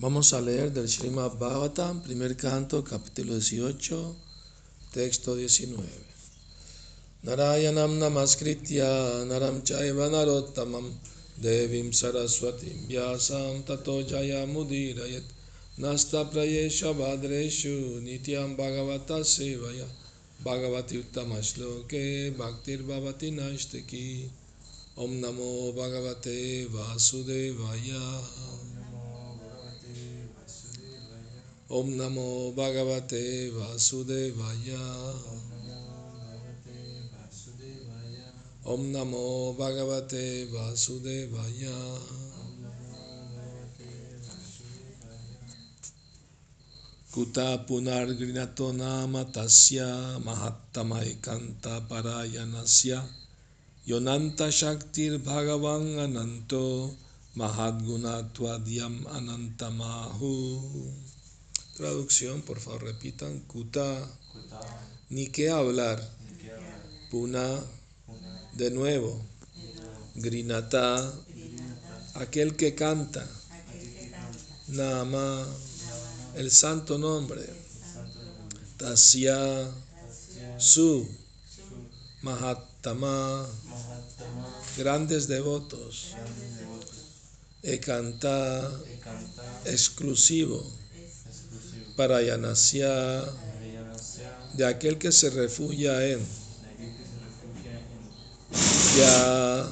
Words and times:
Vamos 0.00 0.32
a 0.32 0.40
leer 0.40 0.72
del 0.72 0.88
Srimad 0.88 1.36
Bhagavatam, 1.36 2.00
primer 2.00 2.34
canto, 2.34 2.82
capítulo 2.82 3.38
18, 3.38 4.16
texto 4.94 5.36
19. 5.36 5.76
Narayanam 7.22 7.98
namaskritya 7.98 9.26
naram 9.28 9.60
chaiva 9.62 10.08
narottamam 10.08 10.88
devim 11.36 11.92
saraswatim 11.92 12.88
vyasam 12.88 13.62
tato 13.66 14.00
jayamudirayat 14.00 15.26
nasta 15.76 16.24
prayesha 16.24 16.96
vadreshu 16.96 18.00
nityam 18.00 18.56
bhagavata 18.56 19.20
sevaya 19.20 19.88
bhagavati 20.42 20.96
uttamashloke 21.02 22.32
bhaktir 22.40 22.80
bhavati 22.88 23.28
nashtaki 23.36 24.30
om 24.96 25.20
namo 25.20 25.72
bhagavate 25.76 26.64
vasudevaya 26.72 28.00
Om 31.70 31.86
Namo 31.96 32.50
Bhagavate 32.50 33.46
Vasudevaya. 33.54 34.82
Om 38.66 38.90
Namo 38.90 39.54
Bhagavate 39.54 40.50
Vasudevaya. 40.50 41.78
Kuta 47.14 47.62
punar 47.66 48.06
grinato 48.18 48.74
nama 48.74 49.22
tasya 49.30 50.18
mahattamai 50.26 51.22
kanta 51.22 51.86
parayanasya 51.86 52.98
Traducción, 61.76 62.42
por 62.42 62.60
favor, 62.60 62.84
repitan. 62.84 63.40
Kuta, 63.40 64.06
ni 65.08 65.28
qué 65.28 65.50
hablar. 65.50 66.00
Puna, 67.10 67.60
de 68.54 68.70
nuevo. 68.70 69.20
Grinata, 70.14 71.12
aquel 72.14 72.56
que 72.56 72.74
canta. 72.74 73.26
Nama, 74.68 75.46
el 76.36 76.50
santo 76.50 76.98
nombre. 76.98 77.44
Tasya, 78.76 79.70
su. 80.58 81.08
Mahatama, 82.22 83.48
grandes 84.76 85.26
devotos. 85.26 86.14
Ekanta, 87.62 88.70
exclusivo 89.64 90.79
para 92.00 92.22
Yanasya, 92.22 93.26
de 94.54 94.64
aquel 94.64 94.96
que 94.96 95.12
se 95.12 95.28
refugia 95.28 95.92
en. 96.08 96.20
Ya, 98.96 99.68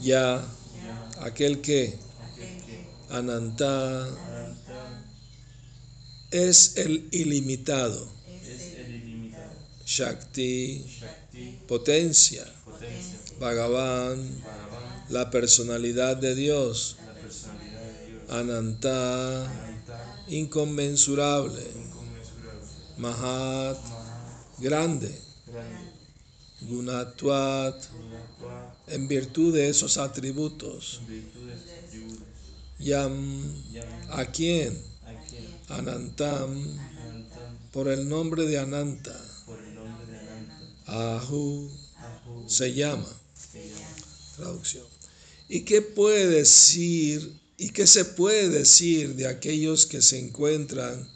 ya, 0.00 0.46
aquel 1.18 1.60
que. 1.60 1.98
Ananta 3.10 4.08
es 6.30 6.76
el 6.76 7.08
ilimitado. 7.10 8.08
Shakti, 9.84 10.86
potencia. 11.66 12.46
Bhagavan, 13.40 14.40
la 15.10 15.30
personalidad 15.30 16.16
de 16.16 16.36
Dios. 16.36 16.96
Ananta, 18.28 19.71
inconmensurable, 20.32 21.62
Mahat, 22.98 23.78
grande, 24.58 25.10
Gunatwat, 26.62 27.76
en 28.88 29.08
virtud 29.08 29.54
de 29.54 29.68
esos 29.68 29.98
atributos, 29.98 31.00
Yam, 32.78 33.42
a 34.10 34.24
quien, 34.26 34.76
Anantam, 35.68 36.50
por 37.72 37.88
el 37.88 38.08
nombre 38.08 38.44
de 38.46 38.58
Ananta, 38.58 39.18
Ahu, 40.86 41.70
se 42.46 42.74
llama. 42.74 43.08
Traducción. 44.36 44.84
¿Y 45.48 45.62
qué 45.62 45.82
puede 45.82 46.26
decir 46.26 47.41
¿Y 47.62 47.70
qué 47.70 47.86
se 47.86 48.04
puede 48.04 48.48
decir 48.48 49.14
de 49.14 49.28
aquellos 49.28 49.86
que 49.86 50.02
se 50.02 50.18
encuentran 50.18 51.08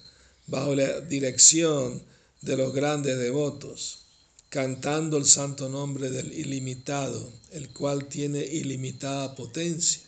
bajo 0.46 0.76
la 0.76 1.00
dirección 1.00 2.00
de 2.40 2.56
los 2.56 2.72
grandes 2.72 3.18
devotos, 3.18 4.04
cantando 4.48 5.16
el 5.16 5.24
santo 5.24 5.68
nombre 5.68 6.08
del 6.08 6.32
ilimitado, 6.32 7.32
el 7.50 7.70
cual 7.70 8.06
tiene 8.06 8.44
ilimitada 8.44 9.34
potencia? 9.34 10.02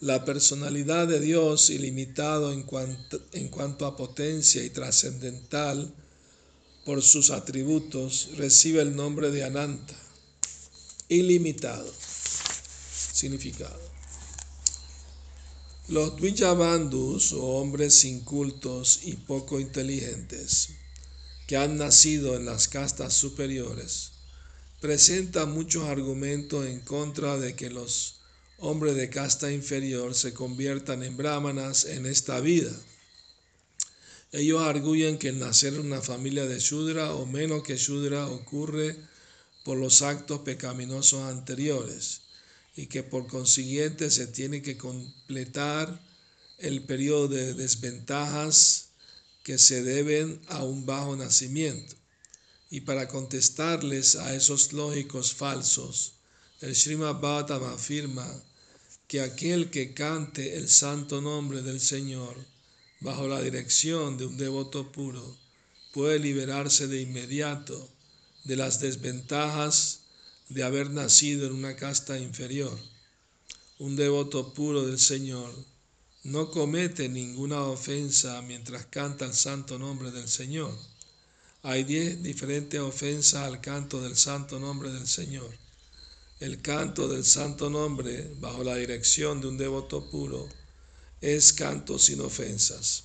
La 0.00 0.24
personalidad 0.24 1.06
de 1.06 1.20
Dios 1.20 1.70
ilimitado 1.70 2.52
en 2.52 2.64
cuanto, 2.64 3.22
en 3.30 3.46
cuanto 3.46 3.86
a 3.86 3.96
potencia 3.96 4.64
y 4.64 4.70
trascendental 4.70 5.94
por 6.84 7.00
sus 7.00 7.30
atributos 7.30 8.30
recibe 8.36 8.82
el 8.82 8.96
nombre 8.96 9.30
de 9.30 9.44
Ananta, 9.44 9.94
ilimitado. 11.08 11.94
Significado. 13.12 13.89
Los 15.90 16.14
Dvijabandhus, 16.18 17.32
o 17.32 17.44
hombres 17.58 18.04
incultos 18.04 19.00
y 19.02 19.14
poco 19.14 19.58
inteligentes, 19.58 20.68
que 21.48 21.56
han 21.56 21.78
nacido 21.78 22.36
en 22.36 22.46
las 22.46 22.68
castas 22.68 23.12
superiores, 23.12 24.12
presentan 24.80 25.50
muchos 25.50 25.88
argumentos 25.88 26.64
en 26.64 26.78
contra 26.82 27.38
de 27.38 27.56
que 27.56 27.70
los 27.70 28.20
hombres 28.58 28.94
de 28.94 29.10
casta 29.10 29.50
inferior 29.50 30.14
se 30.14 30.32
conviertan 30.32 31.02
en 31.02 31.16
brahmanas 31.16 31.84
en 31.84 32.06
esta 32.06 32.38
vida. 32.38 32.70
Ellos 34.30 34.62
arguyen 34.62 35.18
que 35.18 35.30
el 35.30 35.40
nacer 35.40 35.74
en 35.74 35.80
una 35.80 36.00
familia 36.00 36.46
de 36.46 36.60
Shudra 36.60 37.16
o 37.16 37.26
menos 37.26 37.64
que 37.64 37.76
Shudra 37.76 38.28
ocurre 38.28 38.96
por 39.64 39.76
los 39.76 40.02
actos 40.02 40.42
pecaminosos 40.42 41.22
anteriores 41.22 42.20
y 42.80 42.86
que 42.86 43.02
por 43.02 43.26
consiguiente 43.26 44.10
se 44.10 44.26
tiene 44.26 44.62
que 44.62 44.78
completar 44.78 46.00
el 46.56 46.82
periodo 46.84 47.28
de 47.28 47.52
desventajas 47.52 48.92
que 49.42 49.58
se 49.58 49.82
deben 49.82 50.40
a 50.48 50.64
un 50.64 50.86
bajo 50.86 51.14
nacimiento. 51.14 51.94
Y 52.70 52.80
para 52.80 53.06
contestarles 53.06 54.16
a 54.16 54.34
esos 54.34 54.72
lógicos 54.72 55.34
falsos, 55.34 56.14
el 56.62 56.74
Srimad 56.74 57.20
Bhattam 57.20 57.64
afirma 57.64 58.26
que 59.06 59.20
aquel 59.20 59.68
que 59.68 59.92
cante 59.92 60.56
el 60.56 60.66
santo 60.70 61.20
nombre 61.20 61.60
del 61.60 61.80
Señor 61.80 62.34
bajo 63.00 63.28
la 63.28 63.42
dirección 63.42 64.16
de 64.16 64.24
un 64.24 64.38
devoto 64.38 64.90
puro 64.90 65.36
puede 65.92 66.18
liberarse 66.18 66.86
de 66.86 67.02
inmediato 67.02 67.90
de 68.44 68.56
las 68.56 68.80
desventajas 68.80 69.99
de 70.50 70.64
haber 70.64 70.90
nacido 70.90 71.46
en 71.46 71.52
una 71.52 71.76
casta 71.76 72.18
inferior. 72.18 72.76
Un 73.78 73.94
devoto 73.96 74.52
puro 74.52 74.84
del 74.84 74.98
Señor 74.98 75.54
no 76.24 76.50
comete 76.50 77.08
ninguna 77.08 77.62
ofensa 77.62 78.42
mientras 78.42 78.84
canta 78.86 79.24
el 79.24 79.32
santo 79.32 79.78
nombre 79.78 80.10
del 80.10 80.28
Señor. 80.28 80.76
Hay 81.62 81.84
diez 81.84 82.22
diferentes 82.22 82.80
ofensas 82.80 83.44
al 83.44 83.60
canto 83.60 84.02
del 84.02 84.16
santo 84.16 84.58
nombre 84.58 84.90
del 84.90 85.06
Señor. 85.06 85.50
El 86.40 86.60
canto 86.60 87.06
del 87.06 87.24
santo 87.24 87.70
nombre, 87.70 88.34
bajo 88.40 88.64
la 88.64 88.74
dirección 88.74 89.40
de 89.40 89.46
un 89.46 89.56
devoto 89.56 90.10
puro, 90.10 90.48
es 91.20 91.52
canto 91.52 91.98
sin 91.98 92.20
ofensas. 92.22 93.04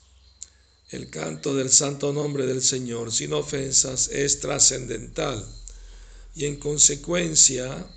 El 0.89 1.09
canto 1.09 1.53
del 1.53 1.69
santo 1.69 2.11
nombre 2.11 2.47
del 2.47 2.63
Señor 2.63 3.11
sin 3.11 3.33
ofensas 3.33 4.07
es 4.07 4.39
trascendental 4.39 5.45
y 6.35 6.45
en 6.45 6.57
consecuencia 6.57 7.87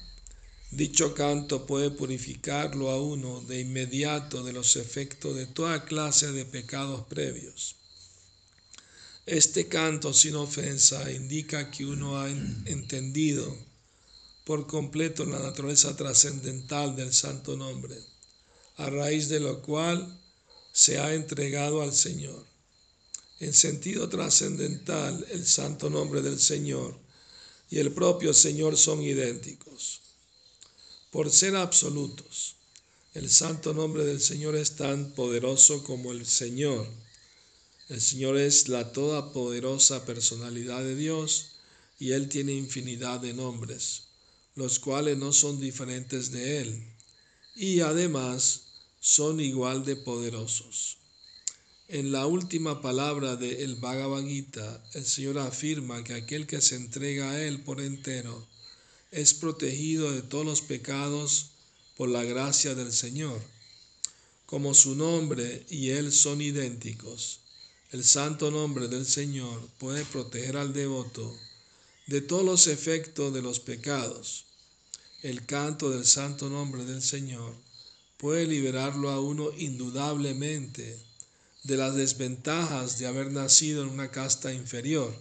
dicho 0.70 1.12
canto 1.14 1.66
puede 1.66 1.90
purificarlo 1.90 2.90
a 2.90 3.02
uno 3.02 3.40
de 3.40 3.60
inmediato 3.60 4.44
de 4.44 4.52
los 4.52 4.76
efectos 4.76 5.34
de 5.34 5.46
toda 5.46 5.84
clase 5.84 6.30
de 6.30 6.44
pecados 6.44 7.04
previos. 7.06 7.74
Este 9.26 9.66
canto 9.66 10.14
sin 10.14 10.36
ofensa 10.36 11.10
indica 11.10 11.70
que 11.70 11.84
uno 11.84 12.18
ha 12.18 12.30
entendido 12.30 13.54
por 14.44 14.66
completo 14.66 15.26
la 15.26 15.40
naturaleza 15.40 15.96
trascendental 15.96 16.96
del 16.96 17.12
santo 17.12 17.56
nombre, 17.56 17.96
a 18.76 18.88
raíz 18.88 19.28
de 19.28 19.40
lo 19.40 19.60
cual 19.60 20.18
se 20.72 20.98
ha 20.98 21.12
entregado 21.12 21.82
al 21.82 21.92
Señor. 21.92 22.46
En 23.40 23.52
sentido 23.52 24.08
trascendental, 24.08 25.26
el 25.30 25.44
santo 25.46 25.90
nombre 25.90 26.22
del 26.22 26.38
Señor 26.38 27.07
y 27.70 27.78
el 27.78 27.92
propio 27.92 28.32
Señor 28.32 28.76
son 28.76 29.02
idénticos. 29.02 30.00
Por 31.10 31.30
ser 31.30 31.56
absolutos, 31.56 32.54
El 33.14 33.30
santo 33.30 33.74
nombre 33.74 34.04
del 34.04 34.20
Señor 34.20 34.54
es 34.54 34.76
tan 34.76 35.12
poderoso 35.14 35.82
como 35.82 36.12
el 36.12 36.26
Señor. 36.26 36.86
El 37.88 38.00
Señor 38.00 38.36
es 38.36 38.68
la 38.68 38.92
todopoderosa 38.92 40.04
personalidad 40.04 40.84
de 40.84 40.94
Dios 40.94 41.52
y 41.98 42.12
Él 42.12 42.28
tiene 42.28 42.52
infinidad 42.52 43.18
de 43.18 43.32
nombres, 43.32 44.02
los 44.54 44.78
cuales 44.78 45.16
no 45.16 45.32
son 45.32 45.58
diferentes 45.58 46.30
de 46.30 46.60
Él 46.60 46.84
y 47.56 47.80
además 47.80 48.60
son 49.00 49.40
igual 49.40 49.84
de 49.84 49.96
poderosos. 49.96 50.97
En 51.90 52.12
la 52.12 52.26
última 52.26 52.82
palabra 52.82 53.36
de 53.36 53.64
El 53.64 53.76
Bhagavad 53.76 54.22
Gita, 54.22 54.84
el 54.92 55.06
Señor 55.06 55.38
afirma 55.38 56.04
que 56.04 56.12
aquel 56.12 56.46
que 56.46 56.60
se 56.60 56.76
entrega 56.76 57.30
a 57.30 57.42
Él 57.42 57.62
por 57.62 57.80
entero 57.80 58.46
es 59.10 59.32
protegido 59.32 60.12
de 60.12 60.20
todos 60.20 60.44
los 60.44 60.60
pecados 60.60 61.46
por 61.96 62.10
la 62.10 62.24
gracia 62.24 62.74
del 62.74 62.92
Señor. 62.92 63.40
Como 64.44 64.74
su 64.74 64.96
nombre 64.96 65.64
y 65.70 65.88
Él 65.88 66.12
son 66.12 66.42
idénticos, 66.42 67.40
el 67.90 68.04
santo 68.04 68.50
nombre 68.50 68.88
del 68.88 69.06
Señor 69.06 69.66
puede 69.78 70.04
proteger 70.04 70.58
al 70.58 70.74
devoto 70.74 71.34
de 72.06 72.20
todos 72.20 72.44
los 72.44 72.66
efectos 72.66 73.32
de 73.32 73.40
los 73.40 73.60
pecados. 73.60 74.44
El 75.22 75.46
canto 75.46 75.88
del 75.88 76.04
santo 76.04 76.50
nombre 76.50 76.84
del 76.84 77.00
Señor 77.00 77.54
puede 78.18 78.46
liberarlo 78.46 79.08
a 79.08 79.22
uno 79.22 79.52
indudablemente 79.56 81.07
de 81.68 81.76
las 81.76 81.94
desventajas 81.94 82.98
de 82.98 83.06
haber 83.06 83.30
nacido 83.30 83.82
en 83.82 83.90
una 83.90 84.10
casta 84.10 84.54
inferior. 84.54 85.14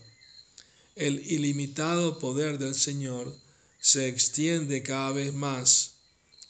El 0.95 1.19
ilimitado 1.29 2.19
poder 2.19 2.57
del 2.57 2.73
Señor 2.73 3.35
se 3.81 4.07
extiende 4.07 4.81
cada 4.81 5.11
vez 5.11 5.33
más 5.33 5.95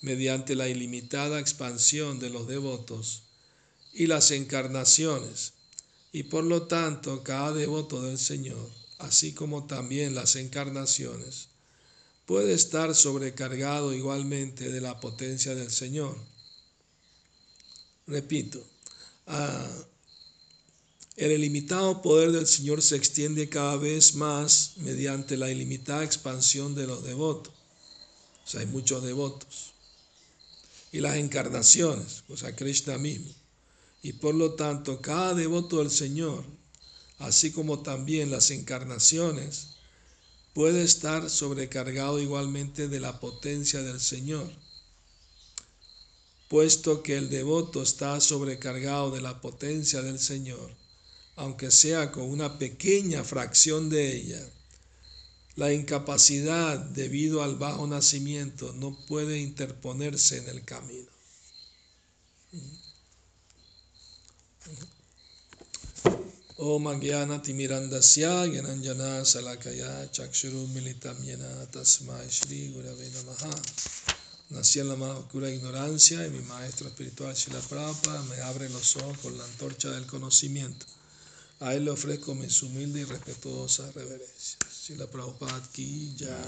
mediante 0.02 0.54
la 0.54 0.70
ilimitada 0.70 1.40
expansión 1.40 2.20
de 2.20 2.30
los 2.30 2.48
devotos 2.48 3.24
y 3.92 4.06
las 4.06 4.30
encarnaciones, 4.30 5.54
y 6.12 6.24
por 6.24 6.44
lo 6.44 6.68
tanto 6.68 7.24
cada 7.24 7.52
devoto 7.52 8.04
del 8.04 8.20
Señor, 8.20 8.70
así 9.00 9.34
como 9.34 9.66
también 9.66 10.14
las 10.14 10.36
encarnaciones, 10.36 11.48
puede 12.28 12.54
estar 12.54 12.94
sobrecargado 12.94 13.96
igualmente 13.96 14.72
de 14.72 14.80
la 14.80 15.00
potencia 15.00 15.56
del 15.56 15.72
Señor. 15.72 16.16
Repito, 18.06 18.64
Ah, 19.28 19.68
el 21.18 21.32
ilimitado 21.32 22.02
poder 22.02 22.32
del 22.32 22.48
Señor 22.48 22.82
se 22.82 22.96
extiende 22.96 23.50
cada 23.50 23.76
vez 23.76 24.16
más 24.16 24.74
mediante 24.78 25.36
la 25.36 25.50
ilimitada 25.50 26.04
expansión 26.04 26.76
de 26.76 26.88
los 26.88 27.04
devotos. 27.04 27.54
O 28.46 28.50
sea, 28.50 28.62
hay 28.62 28.68
muchos 28.68 29.04
devotos. 29.04 29.74
Y 30.94 31.02
las 31.02 31.18
encarnaciones, 31.18 32.24
o 32.30 32.38
sea, 32.38 32.56
Krishna 32.56 32.98
mismo. 32.98 33.30
Y 34.02 34.14
por 34.14 34.34
lo 34.34 34.54
tanto, 34.54 35.02
cada 35.02 35.34
devoto 35.34 35.80
del 35.80 35.92
Señor, 35.92 36.46
así 37.20 37.52
como 37.52 37.82
también 37.82 38.32
las 38.32 38.52
encarnaciones, 38.52 39.72
puede 40.54 40.84
estar 40.84 41.30
sobrecargado 41.30 42.22
igualmente 42.22 42.88
de 42.88 43.00
la 43.02 43.20
potencia 43.20 43.82
del 43.82 44.00
Señor 44.00 44.50
puesto 46.48 47.04
que 47.04 47.18
el 47.18 47.30
devoto 47.30 47.82
está 47.82 48.20
sobrecargado 48.22 49.12
de 49.12 49.22
la 49.22 49.42
potencia 49.42 50.02
del 50.02 50.20
Señor, 50.20 50.72
aunque 51.36 51.72
sea 51.72 52.12
con 52.12 52.24
una 52.30 52.58
pequeña 52.58 53.24
fracción 53.24 53.90
de 53.90 54.16
ella. 54.16 54.50
La 55.56 55.74
incapacidad 55.74 56.78
debido 56.78 57.42
al 57.42 57.56
bajo 57.56 57.88
nacimiento 57.88 58.74
no 58.74 58.98
puede 59.08 59.40
interponerse 59.40 60.38
en 60.38 60.50
el 60.50 60.64
camino. 60.64 61.10
Agyana 66.60 67.40
Timirandasya 67.42 68.48
Gyananjana 68.48 69.24
Salakaya 69.24 70.10
Chakshuru 70.12 70.68
Militam 70.74 71.16
Yena 71.24 71.68
Shri 72.30 72.74
Gurave 72.74 73.10
Namaha 73.12 74.17
Nací 74.50 74.80
en 74.80 74.88
la 74.88 74.96
más 74.96 75.18
oscura 75.18 75.52
ignorancia 75.52 76.26
y 76.26 76.30
mi 76.30 76.40
maestro 76.40 76.88
espiritual 76.88 77.36
Shila 77.36 77.60
Prabhupada 77.60 78.24
me 78.24 78.38
abre 78.42 78.70
los 78.70 78.96
ojos 78.96 79.18
con 79.18 79.38
la 79.38 79.44
antorcha 79.44 79.92
del 79.92 80.06
conocimiento. 80.06 80.86
A 81.60 81.74
él 81.74 81.86
le 81.86 81.92
ofrezco 81.92 82.34
mis 82.34 82.64
humilde 82.64 83.02
y 83.02 83.04
respetuosa 83.04 83.92
reverencia. 83.92 84.58
Shila 84.72 85.08
Prabhupada 85.08 85.58
aquí 85.58 86.14
ya. 86.16 86.40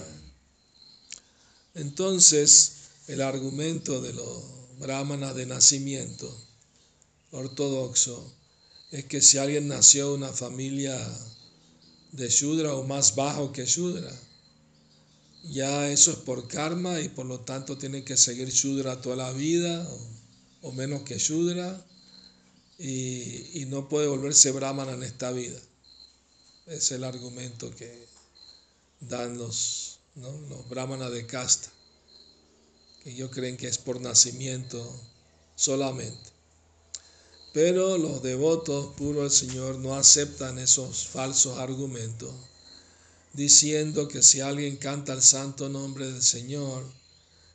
Entonces, 1.73 2.71
el 3.07 3.21
argumento 3.21 4.01
de 4.01 4.13
los 4.13 4.43
brahmanas 4.79 5.35
de 5.35 5.45
nacimiento 5.45 6.33
ortodoxo 7.31 8.33
es 8.91 9.03
que 9.05 9.21
si 9.21 9.37
alguien 9.37 9.67
nació 9.67 10.15
en 10.15 10.23
una 10.23 10.31
familia 10.31 10.97
de 12.13 12.29
Shudra 12.29 12.75
o 12.75 12.83
más 12.83 13.15
bajo 13.15 13.51
que 13.51 13.65
Shudra, 13.65 14.11
ya 15.43 15.89
eso 15.89 16.11
es 16.11 16.17
por 16.17 16.47
karma 16.47 16.99
y 16.99 17.09
por 17.09 17.25
lo 17.25 17.39
tanto 17.39 17.77
tiene 17.77 18.03
que 18.03 18.17
seguir 18.17 18.49
Shudra 18.49 19.01
toda 19.01 19.15
la 19.15 19.31
vida 19.31 19.87
o, 20.61 20.71
menos 20.73 21.03
que 21.03 21.17
Shudra 21.17 21.85
y, 22.77 23.65
no 23.67 23.87
puede 23.87 24.07
volverse 24.07 24.51
Brahmana 24.51 24.93
en 24.93 25.03
esta 25.03 25.31
vida. 25.31 25.59
Es 26.65 26.91
el 26.91 27.03
argumento 27.03 27.73
que 27.75 28.07
dan 28.99 29.37
los, 29.37 29.99
los 30.15 30.69
Brahmanas 30.69 31.11
de 31.11 31.25
casta, 31.25 31.69
que 33.03 33.11
ellos 33.11 33.31
creen 33.31 33.57
que 33.57 33.67
es 33.67 33.77
por 33.77 34.01
nacimiento 34.01 34.85
solamente. 35.55 36.29
Pero 37.53 37.97
los 37.97 38.21
devotos 38.21 38.93
puros 38.95 39.23
del 39.39 39.49
Señor 39.49 39.79
no 39.79 39.95
aceptan 39.95 40.59
esos 40.59 41.07
falsos 41.07 41.57
argumentos 41.57 42.33
diciendo 43.33 44.07
que 44.07 44.23
si 44.23 44.41
alguien 44.41 44.77
canta 44.77 45.13
el 45.13 45.21
santo 45.21 45.69
nombre 45.69 46.11
del 46.11 46.23
Señor 46.23 46.85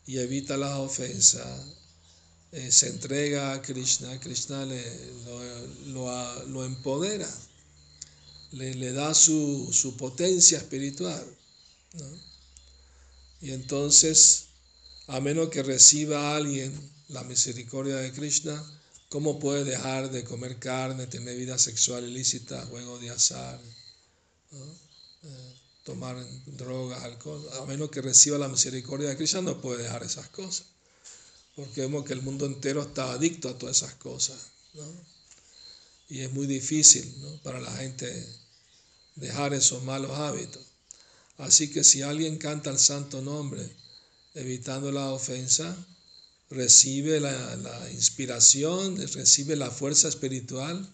y 0.07 0.19
evita 0.19 0.57
las 0.57 0.79
ofensas, 0.79 1.67
eh, 2.53 2.71
se 2.71 2.89
entrega 2.89 3.53
a 3.53 3.63
Krishna, 3.63 4.21
Krishna 4.21 4.65
le, 4.65 4.81
lo, 5.87 6.65
empodera, 6.65 7.29
le, 8.53 8.75
le 8.75 8.93
da 8.93 9.13
su, 9.13 9.71
su, 9.73 9.97
potencia 9.97 10.59
espiritual. 10.59 11.25
Y 13.41 13.51
entonces, 13.51 14.45
a 15.09 15.21
menos 15.21 15.49
que 15.49 15.65
reciba 15.65 16.33
a 16.33 16.37
alguien 16.37 16.73
la 17.09 17.25
misericordia 17.25 17.97
de 17.97 18.13
Krishna, 18.13 18.65
¿cómo 19.09 19.39
puede 19.41 19.65
dejar 19.65 20.11
de 20.13 20.23
comer 20.23 20.59
carne, 20.59 21.09
tener 21.09 21.37
vida 21.37 21.59
sexual 21.59 22.09
ilícita, 22.09 22.65
juego 22.67 22.99
de 23.01 23.11
azar? 23.11 23.61
Eh, 24.53 25.54
tomar 25.85 26.17
drogas, 26.47 27.05
alcohol, 27.05 27.47
a 27.61 27.67
menos 27.67 27.91
que 27.91 28.01
reciba 28.01 28.39
la 28.39 28.49
misericordia 28.49 29.11
de 29.11 29.17
Cristo, 29.17 29.43
no 29.43 29.61
puede 29.61 29.83
dejar 29.83 30.03
esas 30.03 30.29
cosas. 30.31 30.67
Porque 31.55 31.83
vemos 31.83 32.05
que 32.05 32.15
el 32.15 32.23
mundo 32.23 32.47
entero 32.47 32.83
está 32.83 33.13
adicto 33.13 33.49
a 33.49 33.59
todas 33.59 33.77
esas 33.77 33.95
cosas. 33.95 34.37
Y 36.09 36.21
es 36.21 36.33
muy 36.33 36.47
difícil 36.47 37.15
para 37.43 37.61
la 37.61 37.71
gente 37.77 38.27
dejar 39.15 39.53
esos 39.55 39.85
malos 39.85 40.11
hábitos. 40.13 40.63
Así 41.37 41.71
que 41.71 41.85
si 41.85 42.03
alguien 42.03 42.39
canta 42.39 42.71
el 42.71 42.79
santo 42.79 43.21
nombre, 43.21 43.69
evitando 44.35 44.91
la 44.91 45.13
ofensa, 45.13 45.77
recibe 46.51 47.21
la, 47.21 47.57
la 47.57 47.91
inspiración, 47.93 48.97
recibe 48.97 49.55
la 49.55 49.71
fuerza 49.71 50.09
espiritual 50.09 50.93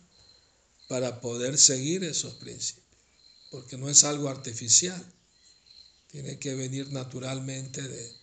para 0.88 1.20
poder 1.20 1.58
seguir 1.58 2.02
esos 2.04 2.34
principios 2.34 2.79
porque 3.50 3.76
no 3.76 3.88
es 3.88 4.04
algo 4.04 4.28
artificial, 4.28 5.04
tiene 6.10 6.38
que 6.38 6.54
venir 6.54 6.90
naturalmente 6.92 7.82
de, 7.82 8.18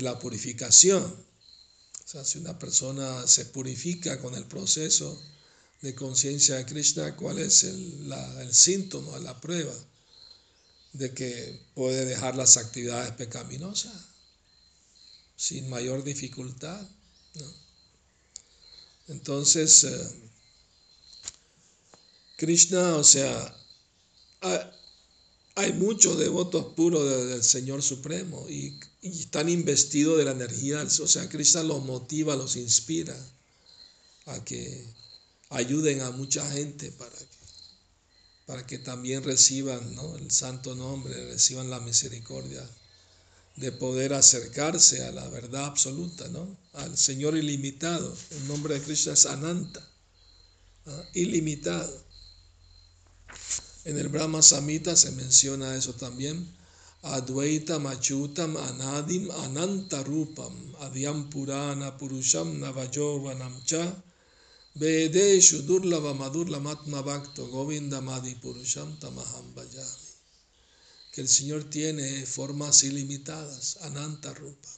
la 0.00 0.18
purificación. 0.18 1.02
O 1.04 2.08
sea, 2.08 2.24
si 2.24 2.38
una 2.38 2.58
persona 2.58 3.26
se 3.26 3.44
purifica 3.46 4.20
con 4.20 4.34
el 4.34 4.44
proceso 4.46 5.20
de 5.82 5.94
conciencia 5.94 6.56
de 6.56 6.64
Krishna, 6.64 7.14
¿cuál 7.16 7.38
es 7.38 7.64
el, 7.64 8.10
el 8.40 8.54
síntoma, 8.54 9.18
la 9.18 9.38
prueba 9.38 9.74
de 10.94 11.12
que 11.12 11.60
puede 11.74 12.06
dejar 12.06 12.36
las 12.36 12.56
actividades 12.56 13.12
pecaminosas 13.12 13.92
sin 15.36 15.68
mayor 15.68 16.04
dificultad? 16.04 16.80
Entonces, 19.08 19.84
eh, 19.84 20.08
Krishna, 22.36 22.96
o 22.96 23.04
sea, 23.04 23.56
hay 25.54 25.72
muchos 25.74 26.18
devotos 26.18 26.74
puros 26.74 27.28
del 27.28 27.42
Señor 27.42 27.82
Supremo 27.82 28.46
y, 28.48 28.78
están 29.02 29.48
investidos 29.48 30.16
de 30.16 30.24
la 30.24 30.30
energía, 30.30 30.80
o 30.82 31.08
sea, 31.08 31.28
Cristo 31.28 31.60
los 31.64 31.84
motiva, 31.84 32.36
los 32.36 32.54
inspira 32.54 33.16
a 34.26 34.44
que 34.44 34.84
ayuden 35.50 36.02
a 36.02 36.12
mucha 36.12 36.48
gente 36.52 36.92
para 36.92 37.10
que, 37.10 37.26
para 38.46 38.66
que 38.66 38.78
también 38.78 39.24
reciban 39.24 39.82
el 40.20 40.30
santo 40.30 40.76
nombre, 40.76 41.14
reciban 41.26 41.68
la 41.68 41.80
misericordia 41.80 42.64
de 43.56 43.72
poder 43.72 44.14
acercarse 44.14 45.04
a 45.04 45.12
la 45.12 45.28
verdad 45.28 45.66
absoluta, 45.66 46.28
¿no? 46.28 46.56
Al 46.74 46.96
Señor 46.96 47.36
ilimitado. 47.36 48.16
El 48.30 48.48
nombre 48.48 48.74
de 48.74 48.82
Krishna 48.82 49.12
es 49.12 49.26
Ananta, 49.26 49.86
ilimitado. 51.12 52.02
En 53.84 53.98
el 53.98 54.08
Brahma 54.08 54.42
Samhita 54.42 54.96
se 54.96 55.10
menciona 55.12 55.76
eso 55.76 55.94
también. 55.94 56.46
Advaita 57.02 57.78
Machutam 57.78 58.56
Anadim 58.56 59.30
Anantarupam 59.30 60.74
Adyam 60.80 61.28
Purana 61.28 61.98
Purusham 61.98 62.60
Navajovanam 62.60 63.64
Cha 63.64 64.02
Vedeshu 64.76 65.62
Durlava 65.62 66.14
Madurlamatma 66.14 67.02
Bhakto 67.02 67.48
Govinda 67.48 68.00
Madi 68.00 68.34
Purusham 68.36 68.98
Tamaham 69.00 69.54
Vajami 69.54 70.12
que 71.12 71.20
el 71.20 71.28
Señor 71.28 71.64
tiene 71.64 72.24
formas 72.24 72.82
ilimitadas, 72.84 73.76
Ananta 73.82 74.32
Rupa. 74.32 74.68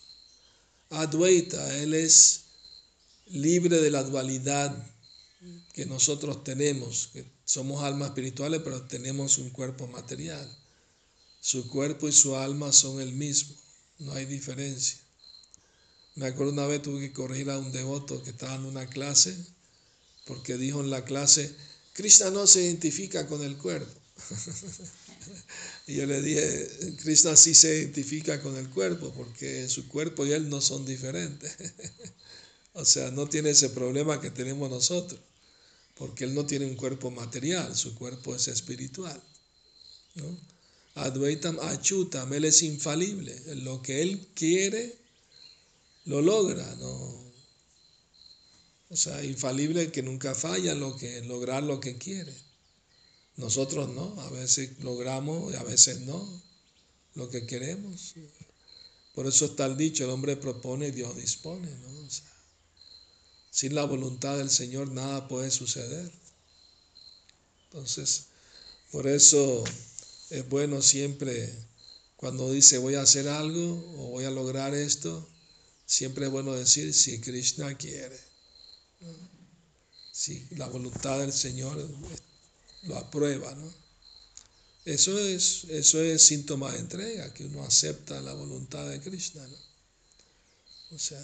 Advaita, 0.91 1.79
Él 1.79 1.95
es 1.95 2.43
libre 3.27 3.81
de 3.81 3.91
la 3.91 4.03
dualidad 4.03 4.77
que 5.73 5.87
nosotros 5.87 6.43
tenemos, 6.43 7.11
que 7.13 7.25
somos 7.45 7.83
almas 7.83 8.09
espirituales, 8.09 8.61
pero 8.65 8.83
tenemos 8.83 9.39
un 9.39 9.51
cuerpo 9.51 9.87
material. 9.87 10.49
Su 11.41 11.69
cuerpo 11.69 12.09
y 12.09 12.13
su 12.13 12.37
alma 12.37 12.73
son 12.73 13.01
el 13.01 13.13
mismo, 13.13 13.55
no 13.99 14.13
hay 14.13 14.25
diferencia. 14.25 14.99
Me 16.15 16.27
acuerdo 16.27 16.53
una 16.53 16.67
vez 16.67 16.81
tuve 16.81 17.01
que 17.01 17.13
corregir 17.13 17.51
a 17.51 17.59
un 17.59 17.73
devoto 17.73 18.23
que 18.23 18.31
estaba 18.31 18.55
en 18.55 18.65
una 18.65 18.87
clase, 18.87 19.37
porque 20.27 20.57
dijo 20.57 20.81
en 20.81 20.91
la 20.91 21.05
clase, 21.05 21.55
Krishna 21.93 22.31
no 22.31 22.47
se 22.47 22.63
identifica 22.63 23.27
con 23.27 23.43
el 23.43 23.57
cuerpo. 23.57 23.93
Y 25.87 25.97
yo 25.97 26.07
le 26.07 26.23
dije, 26.23 26.97
Krishna 27.03 27.37
sí 27.37 27.55
se 27.55 27.79
identifica 27.79 28.41
con 28.41 28.57
el 28.57 28.71
cuerpo, 28.71 29.13
porque 29.15 29.69
su 29.69 29.87
cuerpo 29.89 30.25
y 30.27 30.33
él 30.33 30.49
no 30.49 30.61
son 30.61 30.87
diferentes. 30.87 31.55
o 32.73 32.85
sea, 32.85 33.11
no 33.11 33.29
tiene 33.29 33.51
ese 33.51 33.69
problema 33.71 34.21
que 34.21 34.31
tenemos 34.31 34.71
nosotros, 34.71 35.21
porque 35.95 36.25
él 36.25 36.35
no 36.35 36.45
tiene 36.45 36.67
un 36.67 36.77
cuerpo 36.77 37.11
material, 37.11 37.75
su 37.77 37.95
cuerpo 37.95 38.35
es 38.35 38.49
espiritual. 38.49 39.21
¿no? 40.17 40.39
Advaitam 40.97 41.59
achutam, 41.61 42.33
él 42.33 42.45
es 42.45 42.63
infalible, 42.63 43.41
lo 43.57 43.83
que 43.83 44.03
él 44.03 44.29
quiere 44.35 44.97
lo 46.07 46.21
logra, 46.21 46.75
¿no? 46.77 47.25
O 48.91 48.97
sea, 48.97 49.25
infalible 49.25 49.91
que 49.91 50.03
nunca 50.03 50.35
falla 50.35 50.75
lo 50.75 50.97
que, 50.97 51.23
lograr 51.23 51.63
lo 51.63 51.81
que 51.81 51.97
quiere. 51.97 52.35
Nosotros 53.37 53.89
no, 53.89 54.21
a 54.21 54.31
veces 54.31 54.79
logramos 54.81 55.53
y 55.53 55.57
a 55.57 55.63
veces 55.65 56.01
no 56.01 56.43
lo 57.15 57.29
que 57.31 57.47
queremos. 57.47 58.15
Por 59.15 59.27
eso 59.27 59.47
está 59.47 59.67
el 59.67 59.77
dicho, 59.77 60.05
el 60.05 60.11
hombre 60.11 60.37
propone 60.37 60.89
y 60.89 60.93
Dios 60.93 61.17
dispone. 61.17 61.69
¿no? 61.69 62.09
Sin 63.55 63.77
la 63.77 63.85
voluntad 63.85 64.37
del 64.37 64.51
Señor 64.51 64.91
nada 64.91 65.29
puede 65.29 65.49
suceder. 65.53 66.11
Entonces, 67.67 68.25
por 68.91 69.07
eso 69.07 69.63
es 70.31 70.49
bueno 70.49 70.83
siempre 70.83 71.55
cuando 72.17 72.51
dice 72.51 72.79
voy 72.79 72.97
a 72.97 73.03
hacer 73.03 73.29
algo 73.29 73.75
o 73.97 74.09
voy 74.09 74.25
a 74.25 74.33
lograr 74.33 74.75
esto, 74.75 75.29
siempre 75.87 76.27
es 76.27 76.33
bueno 76.33 76.53
decir 76.53 76.93
si 76.93 77.21
Krishna 77.21 77.77
quiere. 77.77 78.19
Si 80.11 80.49
la 80.57 80.67
voluntad 80.67 81.21
del 81.21 81.33
Señor 81.33 81.89
lo 82.83 82.97
aprueba, 82.97 83.55
¿no? 83.55 83.73
Eso 84.85 85.17
es, 85.17 85.65
eso 85.69 86.03
es 86.03 86.25
síntoma 86.25 86.73
de 86.73 86.81
entrega, 86.81 87.33
que 87.33 87.45
uno 87.45 87.63
acepta 87.63 88.21
la 88.21 88.35
voluntad 88.35 88.89
de 88.91 89.01
Krishna, 89.01 89.47
¿no? 89.47 89.57
O 90.97 90.99
sea, 90.99 91.21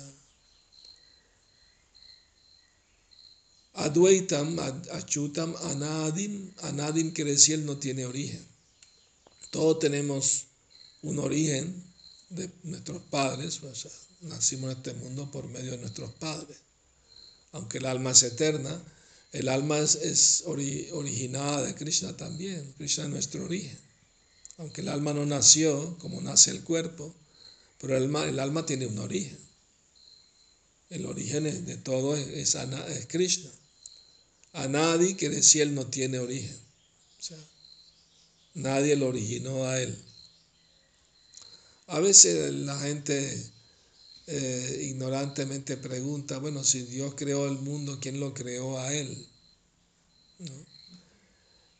Advaitam, 3.74 4.58
Achutam, 4.92 5.54
Anadim, 5.56 6.52
Anadim 6.62 7.12
quiere 7.12 7.32
decir 7.32 7.60
no 7.60 7.78
tiene 7.78 8.04
origen. 8.04 8.44
Todos 9.50 9.78
tenemos 9.78 10.46
un 11.02 11.18
origen 11.18 11.84
de 12.30 12.50
nuestros 12.62 13.02
padres, 13.02 13.62
o 13.62 13.74
sea, 13.74 13.90
nacimos 14.22 14.72
en 14.72 14.76
este 14.78 14.94
mundo 14.94 15.30
por 15.30 15.48
medio 15.48 15.72
de 15.72 15.78
nuestros 15.78 16.12
padres. 16.12 16.58
Aunque 17.52 17.78
el 17.78 17.86
alma 17.86 18.10
es 18.12 18.22
eterna, 18.22 18.82
el 19.32 19.48
alma 19.48 19.78
es, 19.78 20.42
originada 20.46 21.62
de 21.62 21.74
Krishna 21.74 22.16
también. 22.16 22.72
Krishna 22.76 23.04
es 23.04 23.10
nuestro 23.10 23.44
origen. 23.44 23.78
Aunque 24.58 24.80
el 24.82 24.88
alma 24.88 25.14
no 25.14 25.24
nació 25.24 25.96
como 25.98 26.20
nace 26.20 26.50
el 26.50 26.62
cuerpo, 26.62 27.14
pero 27.78 27.96
el 27.96 28.04
alma, 28.04 28.24
el 28.24 28.38
alma 28.38 28.66
tiene 28.66 28.86
un 28.86 28.98
origen. 28.98 29.38
El 30.90 31.06
origen 31.06 31.64
de 31.64 31.76
todo 31.76 32.16
es, 32.16 32.54
es, 32.54 33.06
Krishna. 33.06 33.50
A 34.52 34.66
nadie 34.68 35.16
que 35.16 35.28
decir 35.28 35.62
él 35.62 35.74
no 35.74 35.86
tiene 35.86 36.18
origen. 36.18 36.56
O 37.18 37.22
sea, 37.22 37.38
nadie 38.54 38.96
lo 38.96 39.08
originó 39.08 39.64
a 39.66 39.80
él. 39.80 39.96
A 41.86 41.98
veces 41.98 42.52
la 42.52 42.78
gente 42.78 43.50
eh, 44.32 44.86
ignorantemente 44.90 45.76
pregunta, 45.76 46.38
bueno, 46.38 46.62
si 46.62 46.82
Dios 46.82 47.14
creó 47.16 47.46
el 47.48 47.58
mundo, 47.58 47.98
¿quién 48.00 48.20
lo 48.20 48.32
creó 48.32 48.78
a 48.78 48.94
Él? 48.94 49.26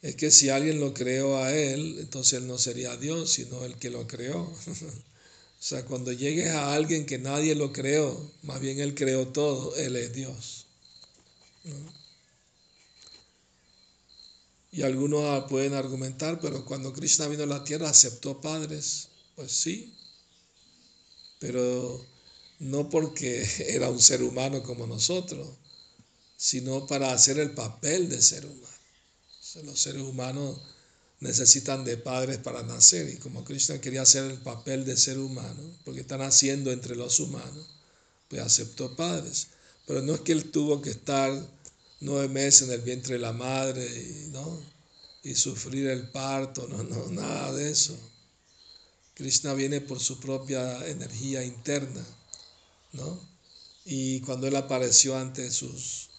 Es 0.02 0.16
que 0.16 0.32
si 0.32 0.48
alguien 0.48 0.80
lo 0.80 0.92
creó 0.92 1.36
a 1.38 1.54
Él, 1.54 1.98
entonces 2.00 2.40
Él 2.40 2.48
no 2.48 2.58
sería 2.58 2.96
Dios, 2.96 3.30
sino 3.34 3.64
el 3.64 3.76
que 3.76 3.90
lo 3.90 4.08
creó. 4.08 4.40
o 4.66 5.62
sea, 5.62 5.84
cuando 5.84 6.10
llegues 6.10 6.48
a 6.48 6.74
alguien 6.74 7.06
que 7.06 7.18
nadie 7.18 7.54
lo 7.54 7.72
creó, 7.72 8.32
más 8.42 8.60
bien 8.60 8.80
Él 8.80 8.96
creó 8.96 9.28
todo, 9.28 9.76
Él 9.76 9.94
es 9.94 10.12
Dios. 10.12 10.66
Y 14.72 14.82
algunos 14.82 15.44
pueden 15.48 15.74
argumentar, 15.74 16.38
pero 16.40 16.64
cuando 16.64 16.92
Krishna 16.92 17.26
vino 17.26 17.42
a 17.42 17.46
la 17.46 17.64
tierra, 17.64 17.90
¿aceptó 17.90 18.40
padres? 18.40 19.08
Pues 19.34 19.50
sí, 19.50 19.92
pero 21.40 22.06
no 22.60 22.88
porque 22.88 23.46
era 23.68 23.90
un 23.90 24.00
ser 24.00 24.22
humano 24.22 24.62
como 24.62 24.86
nosotros, 24.86 25.48
sino 26.36 26.86
para 26.86 27.12
hacer 27.12 27.38
el 27.38 27.52
papel 27.52 28.08
de 28.08 28.22
ser 28.22 28.46
humano. 28.46 28.78
los 29.64 29.80
seres 29.80 30.02
humanos 30.02 30.60
necesitan 31.18 31.84
de 31.84 31.96
padres 31.96 32.38
para 32.38 32.62
nacer 32.62 33.08
y 33.10 33.16
como 33.16 33.44
Krishna 33.44 33.80
quería 33.80 34.02
hacer 34.02 34.24
el 34.30 34.38
papel 34.38 34.84
de 34.84 34.96
ser 34.96 35.18
humano, 35.18 35.78
porque 35.84 36.00
está 36.00 36.16
naciendo 36.16 36.70
entre 36.70 36.96
los 36.96 37.20
humanos, 37.20 37.66
pues 38.28 38.40
aceptó 38.40 38.96
padres. 38.96 39.48
Pero 39.86 40.02
no 40.02 40.14
es 40.14 40.20
que 40.20 40.32
él 40.32 40.50
tuvo 40.50 40.80
que 40.80 40.90
estar 40.90 41.30
nueve 42.00 42.28
meses 42.28 42.68
en 42.68 42.74
el 42.74 42.80
vientre 42.80 43.14
de 43.14 43.20
la 43.20 43.32
madre 43.32 43.84
y, 43.84 44.30
¿no? 44.30 44.60
y 45.22 45.34
sufrir 45.34 45.88
el 45.88 46.08
parto, 46.10 46.66
no, 46.68 46.82
no, 46.82 47.06
nada 47.08 47.52
de 47.52 47.70
eso. 47.70 47.96
Krishna 49.14 49.52
viene 49.54 49.80
por 49.80 50.00
su 50.00 50.18
propia 50.18 50.86
energía 50.86 51.44
interna 51.44 52.04
¿no? 52.92 53.20
Y 53.84 54.20
cuando 54.20 54.46
él 54.46 54.56
apareció 54.56 55.16
ante 55.16 55.50
sus 55.50 56.10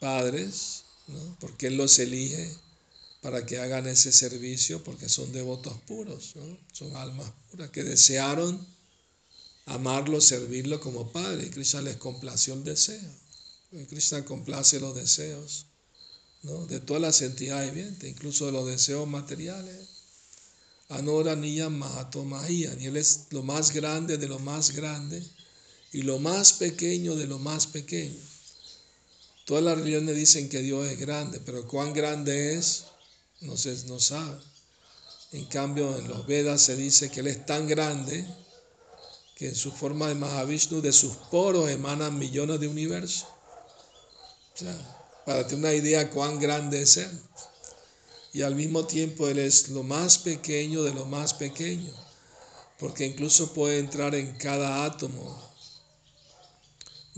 padres, 0.00 0.84
¿no? 1.06 1.36
Porque 1.40 1.68
él 1.68 1.76
los 1.76 1.98
elige 1.98 2.54
para 3.20 3.46
que 3.46 3.58
hagan 3.58 3.86
ese 3.86 4.12
servicio, 4.12 4.82
porque 4.84 5.08
son 5.08 5.32
devotos 5.32 5.76
puros, 5.86 6.34
¿no? 6.36 6.58
Son 6.72 6.94
almas 6.96 7.30
puras 7.50 7.70
que 7.70 7.84
desearon 7.84 8.66
amarlo, 9.66 10.20
servirlo 10.20 10.80
como 10.80 11.12
padre. 11.12 11.46
Y 11.46 11.50
Krishna 11.50 11.82
les 11.82 11.96
complació 11.96 12.54
el 12.54 12.64
deseo. 12.64 13.10
Krishna 13.70 14.24
complace 14.24 14.80
los 14.80 14.94
deseos 14.94 15.66
¿no? 16.42 16.66
de 16.66 16.80
todas 16.80 17.02
las 17.02 17.20
entidades 17.20 17.74
vivientes, 17.74 18.08
incluso 18.08 18.46
de 18.46 18.52
los 18.52 18.66
deseos 18.66 19.06
materiales. 19.06 19.88
Anora 20.88 21.36
Niya 21.36 21.68
Mahatomahiya, 21.68 22.74
y 22.80 22.86
él 22.86 22.96
es 22.96 23.26
lo 23.30 23.42
más 23.42 23.72
grande 23.72 24.16
de 24.16 24.26
lo 24.26 24.38
más 24.38 24.70
grande 24.70 25.22
y 25.92 26.00
lo 26.00 26.18
más 26.18 26.54
pequeño 26.54 27.14
de 27.14 27.26
lo 27.26 27.38
más 27.38 27.66
pequeño. 27.66 28.16
Todas 29.44 29.62
las 29.62 29.76
religiones 29.76 30.16
dicen 30.16 30.48
que 30.48 30.62
Dios 30.62 30.86
es 30.86 30.98
grande, 30.98 31.40
pero 31.40 31.66
cuán 31.68 31.92
grande 31.92 32.54
es, 32.54 32.84
no 33.42 33.56
se 33.58 33.74
no 33.84 34.00
sabe. 34.00 34.40
En 35.32 35.44
cambio, 35.44 35.98
en 35.98 36.08
los 36.08 36.26
Vedas 36.26 36.62
se 36.62 36.74
dice 36.74 37.10
que 37.10 37.20
Él 37.20 37.26
es 37.26 37.44
tan 37.44 37.68
grande 37.68 38.26
que 39.36 39.48
en 39.48 39.54
su 39.54 39.70
forma 39.72 40.08
de 40.08 40.14
Mahavishnu, 40.14 40.80
de 40.80 40.92
sus 40.92 41.12
poros 41.30 41.70
emanan 41.70 42.18
millones 42.18 42.60
de 42.60 42.68
universos. 42.68 43.26
Para 45.24 45.46
tener 45.46 45.64
una 45.64 45.74
idea 45.74 46.10
cuán 46.10 46.38
grande 46.38 46.82
es 46.82 46.96
Él. 46.96 47.20
Y 48.32 48.42
al 48.42 48.54
mismo 48.54 48.86
tiempo 48.86 49.28
Él 49.28 49.38
es 49.38 49.68
lo 49.68 49.82
más 49.82 50.18
pequeño 50.18 50.82
de 50.82 50.92
lo 50.92 51.06
más 51.06 51.34
pequeño, 51.34 51.92
porque 52.78 53.06
incluso 53.06 53.52
puede 53.52 53.78
entrar 53.78 54.14
en 54.14 54.32
cada 54.36 54.84
átomo 54.84 55.48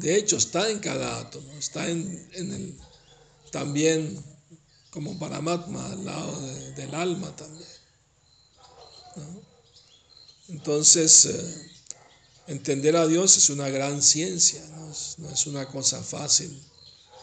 de 0.01 0.17
hecho, 0.17 0.39
está 0.39 0.71
en 0.71 0.79
cada 0.79 1.21
átomo, 1.21 1.53
está 1.59 1.87
en, 1.87 2.27
el, 2.33 2.75
también 3.51 4.25
como 4.89 5.19
Paramatma 5.19 5.93
al 5.93 6.07
lado 6.07 6.41
del 6.75 6.95
alma 6.95 7.37
también. 7.37 7.69
Entonces, 10.49 11.27
eh, 11.27 11.71
entender 12.47 12.97
a 12.97 13.07
Dios 13.07 13.37
es 13.37 13.51
una 13.51 13.69
gran 13.69 14.01
ciencia, 14.01 14.65
¿no? 14.71 14.91
es, 14.91 15.47
una 15.47 15.69
cosa 15.69 16.03
fácil. 16.03 16.59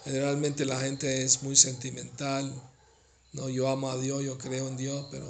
Generalmente 0.08 0.64
la 0.64 0.80
gente 0.80 1.22
es 1.22 1.44
muy 1.44 1.58
sentimental, 1.58 2.50
no, 3.34 3.50
yo 3.50 3.68
amo 3.68 3.92
a 3.92 3.98
Dios, 3.98 4.24
yo 4.24 4.38
creo 4.38 4.70
en 4.70 4.78
Dios, 4.78 5.06
pero 5.12 5.28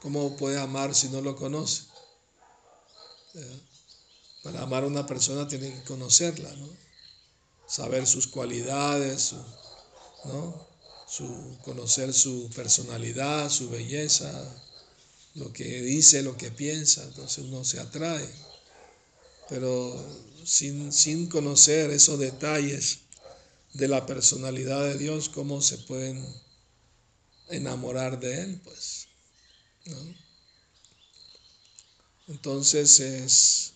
¿cómo 0.00 0.38
puede 0.38 0.58
amar 0.58 0.94
si 0.94 1.10
no 1.10 1.20
lo 1.20 1.36
conoce? 1.36 1.82
Eh, 3.34 3.60
para 4.42 4.62
amar 4.62 4.84
a 4.84 4.86
una 4.86 5.04
persona 5.04 5.46
tiene 5.46 5.70
que 5.70 5.82
conocerla, 5.82 6.50
¿no? 6.56 6.68
saber 7.68 8.06
sus 8.06 8.26
cualidades, 8.26 9.34
¿no? 10.24 10.66
su, 11.06 11.58
conocer 11.62 12.14
su 12.14 12.48
personalidad, 12.56 13.50
su 13.50 13.68
belleza, 13.68 14.32
lo 15.34 15.52
que 15.52 15.82
dice, 15.82 16.22
lo 16.22 16.38
que 16.38 16.50
piensa, 16.50 17.04
entonces 17.04 17.44
uno 17.44 17.64
se 17.64 17.80
atrae. 17.80 18.26
Pero 19.50 20.02
sin, 20.42 20.90
sin 20.90 21.26
conocer 21.26 21.90
esos 21.90 22.18
detalles 22.18 23.00
de 23.72 23.88
la 23.88 24.06
personalidad 24.06 24.84
de 24.84 24.98
Dios, 24.98 25.28
¿cómo 25.28 25.62
se 25.62 25.78
pueden 25.78 26.24
enamorar 27.48 28.18
de 28.20 28.42
Él? 28.42 28.60
Pues, 28.64 29.08
Entonces 32.28 33.00
es 33.00 33.72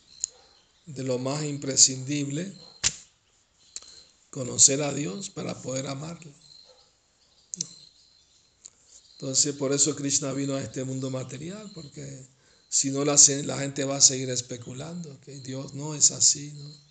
de 0.87 1.03
lo 1.03 1.19
más 1.19 1.45
imprescindible 1.45 2.53
conocer 4.31 4.83
a 4.83 4.93
Dios 4.93 5.31
para 5.31 5.63
poder 5.63 5.87
amarlo. 5.87 6.33
Entonces, 9.13 9.55
por 9.55 9.73
eso 9.73 9.95
Krishna 9.97 10.33
vino 10.33 10.55
a 10.55 10.63
este 10.63 10.85
mundo 10.85 11.09
material, 11.09 11.71
porque 11.73 12.27
si 12.69 12.91
no 12.91 13.05
la, 13.05 13.17
la 13.45 13.59
gente 13.59 13.85
va 13.85 13.97
a 13.97 14.01
seguir 14.01 14.29
especulando 14.29 15.21
que 15.21 15.39
Dios 15.41 15.75
no 15.75 15.95
es 15.95 16.11
así. 16.11 16.53
¿no? 16.53 16.84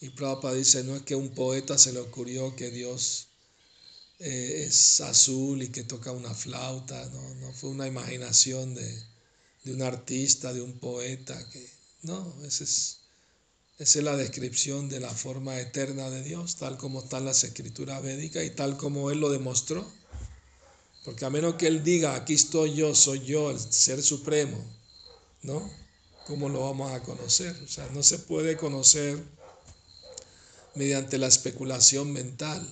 Y 0.00 0.10
Prabhupada 0.10 0.54
dice, 0.54 0.84
no 0.84 0.96
es 0.96 1.02
que 1.02 1.14
a 1.14 1.18
un 1.18 1.30
poeta 1.30 1.78
se 1.78 1.92
le 1.92 2.00
ocurrió 2.00 2.54
que 2.56 2.70
Dios 2.70 3.28
eh, 4.18 4.64
es 4.66 5.00
azul 5.00 5.62
y 5.62 5.68
que 5.68 5.84
toca 5.84 6.12
una 6.12 6.34
flauta, 6.34 7.04
no, 7.06 7.34
no 7.36 7.52
fue 7.52 7.70
una 7.70 7.86
imaginación 7.86 8.74
de, 8.74 9.02
de 9.64 9.74
un 9.74 9.82
artista, 9.82 10.52
de 10.52 10.62
un 10.62 10.78
poeta, 10.78 11.48
que 11.50 11.66
no, 12.02 12.34
ese 12.44 12.64
es 12.64 12.98
esa 13.76 13.98
es 13.98 14.04
la 14.04 14.16
descripción 14.16 14.88
de 14.88 15.00
la 15.00 15.10
forma 15.10 15.58
eterna 15.58 16.08
de 16.08 16.22
Dios, 16.22 16.56
tal 16.56 16.76
como 16.76 17.00
están 17.00 17.24
las 17.24 17.42
escrituras 17.42 18.00
védicas 18.02 18.44
y 18.44 18.50
tal 18.50 18.76
como 18.76 19.10
Él 19.10 19.18
lo 19.18 19.30
demostró. 19.30 19.84
Porque 21.04 21.24
a 21.24 21.30
menos 21.30 21.56
que 21.56 21.66
Él 21.66 21.82
diga, 21.82 22.14
aquí 22.14 22.34
estoy 22.34 22.74
yo, 22.74 22.94
soy 22.94 23.24
yo, 23.24 23.50
el 23.50 23.58
Ser 23.58 24.00
Supremo, 24.00 24.56
¿no? 25.42 25.68
¿Cómo 26.26 26.48
lo 26.48 26.60
vamos 26.60 26.92
a 26.92 27.02
conocer? 27.02 27.54
O 27.64 27.68
sea, 27.68 27.88
no 27.92 28.04
se 28.04 28.20
puede 28.20 28.56
conocer 28.56 29.20
mediante 30.74 31.18
la 31.18 31.28
especulación 31.28 32.12
mental, 32.12 32.66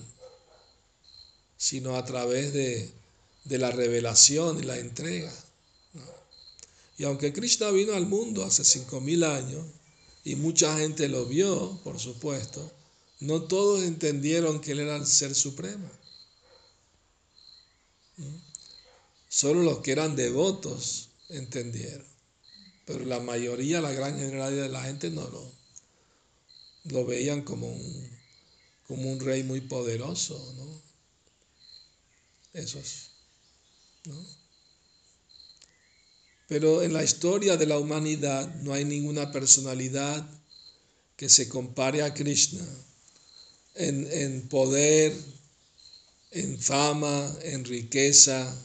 sino 1.57 1.95
a 1.95 2.05
través 2.05 2.53
de, 2.53 2.91
la 3.45 3.71
revelación 3.71 4.59
y 4.59 4.63
la 4.63 4.77
entrega. 4.77 5.33
Y 6.97 7.05
aunque 7.05 7.33
Krishna 7.33 7.71
vino 7.71 7.93
al 7.93 8.05
mundo 8.05 8.43
hace 8.43 8.63
5.000 8.63 9.25
años, 9.25 9.65
y 10.23 10.35
mucha 10.35 10.77
gente 10.77 11.09
lo 11.09 11.25
vio, 11.25 11.79
por 11.83 11.99
supuesto, 11.99 12.71
no 13.19 13.43
todos 13.43 13.83
entendieron 13.83 14.61
que 14.61 14.71
Él 14.71 14.79
era 14.79 14.95
el 14.95 15.05
Ser 15.05 15.35
Supremo. 15.35 15.89
Solo 19.27 19.63
los 19.63 19.79
que 19.79 19.91
eran 19.91 20.15
devotos 20.15 21.09
entendieron. 21.29 22.05
Pero 22.85 23.05
la 23.05 23.19
mayoría, 23.19 23.81
la 23.81 23.91
gran 23.91 24.17
generalidad 24.17 24.63
de 24.63 24.69
la 24.69 24.83
gente 24.83 25.09
no 25.09 25.27
lo, 25.27 25.51
lo 26.85 27.05
veían 27.05 27.41
como 27.41 27.71
un, 27.71 28.09
como 28.87 29.11
un 29.11 29.19
rey 29.19 29.43
muy 29.43 29.61
poderoso, 29.61 30.53
¿no? 30.57 30.81
Eso 32.53 32.79
es, 32.79 33.09
¿no? 34.05 34.43
Pero 36.47 36.83
en 36.83 36.93
la 36.93 37.03
historia 37.03 37.57
de 37.57 37.65
la 37.65 37.79
humanidad 37.79 38.53
no 38.61 38.73
hay 38.73 38.85
ninguna 38.85 39.31
personalidad 39.31 40.23
que 41.15 41.29
se 41.29 41.47
compare 41.47 42.03
a 42.03 42.13
Krishna 42.13 42.63
en, 43.75 44.47
poder, 44.49 45.15
en 46.31 46.59
fama, 46.59 47.35
en 47.43 47.65
riqueza, 47.65 48.55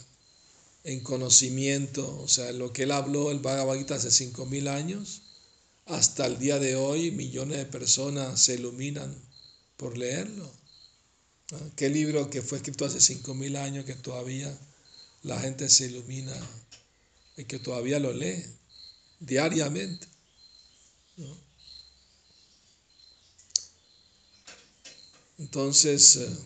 en 0.85 1.01
conocimiento. 1.01 2.21
O 2.21 2.29
sea, 2.29 2.53
lo 2.53 2.73
que 2.73 2.83
él 2.83 2.92
habló, 2.92 3.31
el 3.31 3.38
Bhagavad 3.38 3.79
Gita, 3.79 3.95
hace 3.95 4.09
5.000 4.09 4.69
años, 4.69 5.23
hasta 5.88 6.27
el 6.27 6.38
día 6.38 6.59
de 6.59 6.77
hoy 6.77 7.11
millones 7.11 7.59
de 7.59 7.66
personas 7.66 8.40
se 8.40 8.55
iluminan 8.55 9.14
por 9.77 9.98
leerlo. 9.98 10.51
¿Qué 11.77 11.88
libro 11.88 12.31
que 12.31 12.42
fue 12.42 12.59
escrito 12.59 12.85
hace 12.85 12.98
5.000 12.98 13.57
años 13.57 13.85
que 13.85 13.94
todavía 13.94 14.57
la 15.22 15.40
gente 15.40 15.68
se 15.68 15.87
ilumina 15.87 16.35
y 17.37 17.44
que 17.44 17.59
todavía 17.59 17.98
lo 17.98 18.12
lee 18.12 18.44
diariamente. 19.20 20.07
Entonces, 25.38 26.16
eh, 26.16 26.37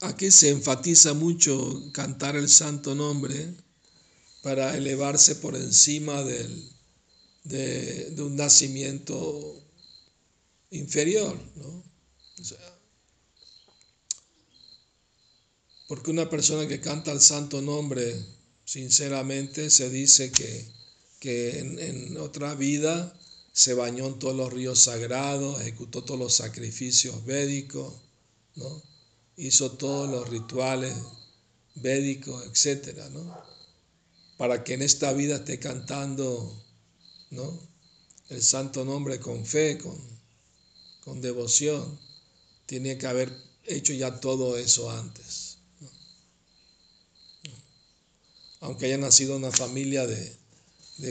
aquí 0.00 0.30
se 0.30 0.50
enfatiza 0.50 1.12
mucho 1.14 1.90
cantar 1.92 2.36
el 2.36 2.48
santo 2.48 2.94
nombre 2.94 3.54
para 4.48 4.74
elevarse 4.74 5.34
por 5.34 5.54
encima 5.56 6.22
del, 6.22 6.70
de, 7.44 8.14
un 8.16 8.34
nacimiento 8.34 9.62
inferior. 10.70 11.38
¿no? 11.56 11.84
Porque 15.86 16.10
una 16.10 16.30
persona 16.30 16.66
que 16.66 16.80
canta 16.80 17.12
el 17.12 17.20
santo 17.20 17.60
nombre, 17.60 18.16
sinceramente, 18.64 19.68
se 19.68 19.90
dice 19.90 20.32
que, 20.32 20.66
que 21.20 21.58
en, 21.58 22.16
otra 22.16 22.54
vida 22.54 23.14
se 23.52 23.74
bañó 23.74 24.06
en 24.06 24.18
todos 24.18 24.34
los 24.34 24.50
ríos 24.50 24.80
sagrados, 24.80 25.60
ejecutó 25.60 26.04
todos 26.04 26.18
los 26.18 26.34
sacrificios 26.34 27.22
védicos, 27.26 27.92
¿no? 28.54 28.82
hizo 29.36 29.72
todos 29.72 30.08
los 30.08 30.26
rituales 30.30 30.94
védicos, 31.74 32.46
etc. 32.46 32.96
¿no? 33.10 33.57
Para 34.38 34.64
que 34.64 34.74
en 34.74 34.82
esta 34.82 35.12
vida 35.12 35.36
esté 35.36 35.58
cantando 35.58 36.64
¿no? 37.30 37.60
el 38.30 38.42
santo 38.42 38.86
nombre 38.86 39.20
con 39.20 39.44
fe, 39.44 39.76
con, 39.76 39.98
con 41.04 41.20
devoción, 41.20 41.98
tiene 42.64 42.96
que 42.96 43.06
haber 43.06 43.30
hecho 43.66 43.92
ya 43.92 44.18
todo 44.18 44.56
eso 44.56 44.90
antes. 44.90 45.48
aunque 48.60 48.86
haya 48.86 48.98
nacido 48.98 49.36
en 49.36 49.44
una 49.44 49.52
familia 49.52 50.06
de, 50.06 50.36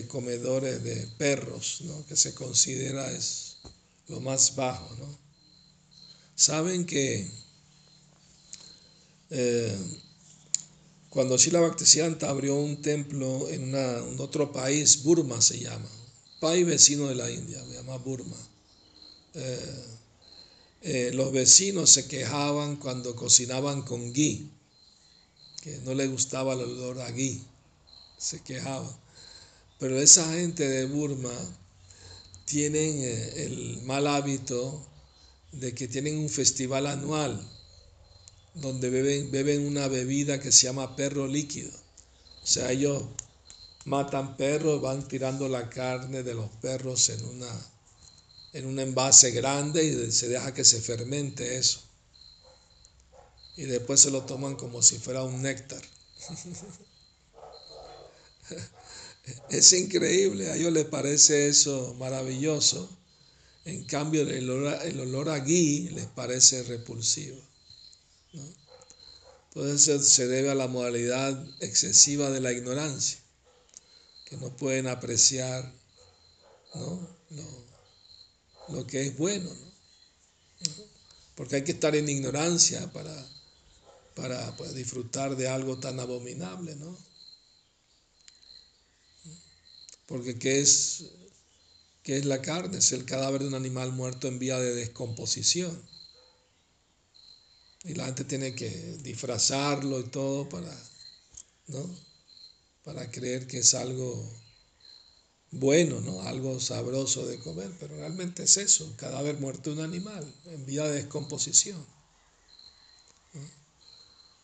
comedores 0.08 0.84
de 0.84 1.08
perros, 1.18 1.84
que 2.08 2.16
se 2.16 2.34
considera 2.34 3.10
es 3.12 3.58
lo 4.08 4.20
más 4.20 4.56
bajo. 4.56 4.96
¿no? 4.98 5.18
Saben 6.36 6.86
que 6.86 7.30
eh, 9.30 9.78
cuando 11.10 11.38
Sila 11.38 11.62
Bhaktisiddhanta 11.62 12.30
abrió 12.30 12.56
un 12.56 12.82
templo 12.82 13.48
en, 13.50 13.74
otro 14.20 14.52
país, 14.52 15.04
Burma 15.04 15.42
se 15.42 15.60
llama, 15.60 15.90
país 16.40 16.66
vecino 16.66 17.08
de 17.08 17.16
la 17.16 17.32
India, 17.32 17.64
se 17.66 17.74
llama 17.74 17.98
Burma. 17.98 18.38
Eh, 19.34 19.86
eh, 20.82 21.12
los 21.14 21.32
vecinos 21.32 21.90
se 21.90 22.08
quejaban 22.08 22.76
cuando 22.76 23.16
cocinaban 23.16 23.82
con 23.82 24.14
ghee 24.14 24.50
que 25.62 25.78
no 25.80 25.94
le 25.94 26.08
gustaba 26.08 26.54
el 26.54 26.62
olor 26.62 27.02
a 27.02 27.12
gui, 27.12 27.42
se 28.18 28.42
quejaba. 28.42 28.90
Pero 29.80 30.00
esa 30.00 30.32
gente 30.34 30.68
de 30.68 30.86
Burma 30.86 31.34
tienen 32.46 33.00
eh, 33.00 33.46
el 33.46 33.82
mal 33.84 34.08
hábito 34.08 34.86
de 35.52 35.74
que 35.74 35.88
tienen 35.88 36.18
un 36.18 36.30
festival 36.30 36.88
anual 36.88 37.42
donde 38.62 38.90
beben, 38.90 39.32
beben 39.32 39.66
una 39.66 39.88
bebida 39.88 40.40
que 40.40 40.52
se 40.52 40.68
llama 40.68 40.96
perro 40.96 41.28
líquido. 41.28 41.72
O 42.44 42.48
sea, 42.48 42.72
ellos 42.72 43.04
matan 43.86 44.38
perros, 44.38 44.82
van 44.82 45.08
tirando 45.08 45.48
la 45.48 45.70
carne 45.70 46.24
de 46.24 46.34
los 46.34 46.50
perros 46.62 47.10
en, 47.10 47.26
una, 47.26 47.52
en 48.54 48.66
un 48.66 48.80
envase 48.80 49.32
grande 49.32 49.84
y 49.84 50.12
se 50.12 50.28
deja 50.28 50.54
que 50.54 50.64
se 50.64 50.82
fermente 50.82 51.58
eso 51.58 51.88
y 53.58 53.64
después 53.64 54.00
se 54.00 54.12
lo 54.12 54.22
toman 54.22 54.56
como 54.56 54.82
si 54.82 55.00
fuera 55.00 55.24
un 55.24 55.42
néctar. 55.42 55.82
Es 59.50 59.74
increíble, 59.74 60.50
a 60.50 60.56
ellos 60.56 60.72
les 60.72 60.86
parece 60.86 61.50
eso 61.50 61.94
maravilloso. 62.00 62.90
En 63.66 63.84
cambio, 63.84 64.22
el 64.22 64.50
olor, 64.50 64.74
a, 64.74 64.84
el 64.86 64.98
olor 65.02 65.28
a 65.28 65.44
les 65.44 66.06
parece 66.16 66.64
repulsivo. 66.64 67.36
Entonces 69.58 70.08
se 70.08 70.28
debe 70.28 70.52
a 70.52 70.56
la 70.56 70.68
modalidad 70.68 71.44
excesiva 71.62 72.30
de 72.30 72.40
la 72.40 72.52
ignorancia, 72.52 73.18
que 74.26 74.38
no 74.38 74.56
pueden 74.56 74.88
apreciar 74.88 75.74
¿no? 76.76 77.08
lo, 78.70 78.86
que 78.86 79.02
es 79.08 79.18
bueno. 79.18 79.50
Porque 81.36 81.56
hay 81.56 81.64
que 81.64 81.72
estar 81.72 81.96
en 81.96 82.08
ignorancia 82.08 82.92
para, 82.92 83.16
para 84.16 84.56
pues, 84.58 84.76
disfrutar 84.76 85.36
de 85.36 85.48
algo 85.48 85.80
tan 85.80 86.00
abominable. 86.00 86.76
¿no? 86.76 86.98
Porque 90.06 90.38
¿qué 90.38 90.62
es, 90.62 91.06
¿qué 92.04 92.18
es 92.18 92.26
la 92.26 92.42
carne? 92.42 92.78
Es 92.78 92.92
el 92.92 93.06
cadáver 93.06 93.42
de 93.42 93.48
un 93.48 93.56
animal 93.56 93.92
muerto 93.92 94.28
en 94.28 94.40
vía 94.40 94.60
de 94.60 94.76
descomposición. 94.76 95.82
Y 97.88 97.94
la 97.94 98.06
gente 98.06 98.26
tiene 98.26 98.54
que 98.54 98.70
disfrazarlo 99.02 100.00
y 100.00 100.04
todo 100.04 100.50
para, 100.50 100.74
¿no? 101.68 101.90
para 102.84 103.10
creer 103.10 103.48
que 103.48 103.60
es 103.60 103.74
algo 103.74 104.30
bueno, 105.52 106.02
¿no? 106.02 106.22
algo 106.24 106.60
sabroso 106.60 107.26
de 107.26 107.40
comer, 107.40 107.72
pero 107.80 107.96
realmente 107.96 108.44
es 108.44 108.58
eso, 108.58 108.94
cadáver 108.98 109.40
muerto 109.40 109.70
de 109.70 109.78
un 109.78 109.86
animal 109.86 110.34
en 110.46 110.66
vía 110.66 110.84
de 110.84 110.96
descomposición. 110.96 111.86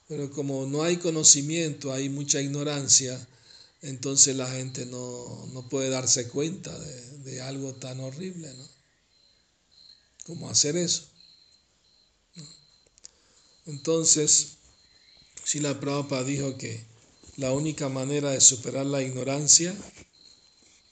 Pero 0.07 0.31
como 0.31 0.65
no 0.65 0.83
hay 0.83 0.97
conocimiento, 0.97 1.91
hay 1.91 2.09
mucha 2.09 2.41
ignorancia, 2.41 3.27
entonces 3.81 4.35
la 4.35 4.49
gente 4.49 4.85
no, 4.85 5.67
puede 5.69 5.89
darse 5.89 6.27
cuenta 6.29 6.77
de, 6.77 7.17
de, 7.19 7.41
algo 7.41 7.73
tan 7.73 7.99
horrible, 7.99 8.53
¿no? 8.53 8.67
Como 10.25 10.49
hacer 10.49 10.77
eso. 10.77 11.12
Entonces, 13.65 14.57
si 15.43 15.59
la 15.59 15.79
Prabhupada 15.79 16.23
dijo 16.23 16.57
que 16.57 16.85
la 17.37 17.51
única 17.51 17.89
manera 17.89 18.31
de 18.31 18.41
superar 18.41 18.85
la 18.85 19.01
ignorancia 19.01 19.75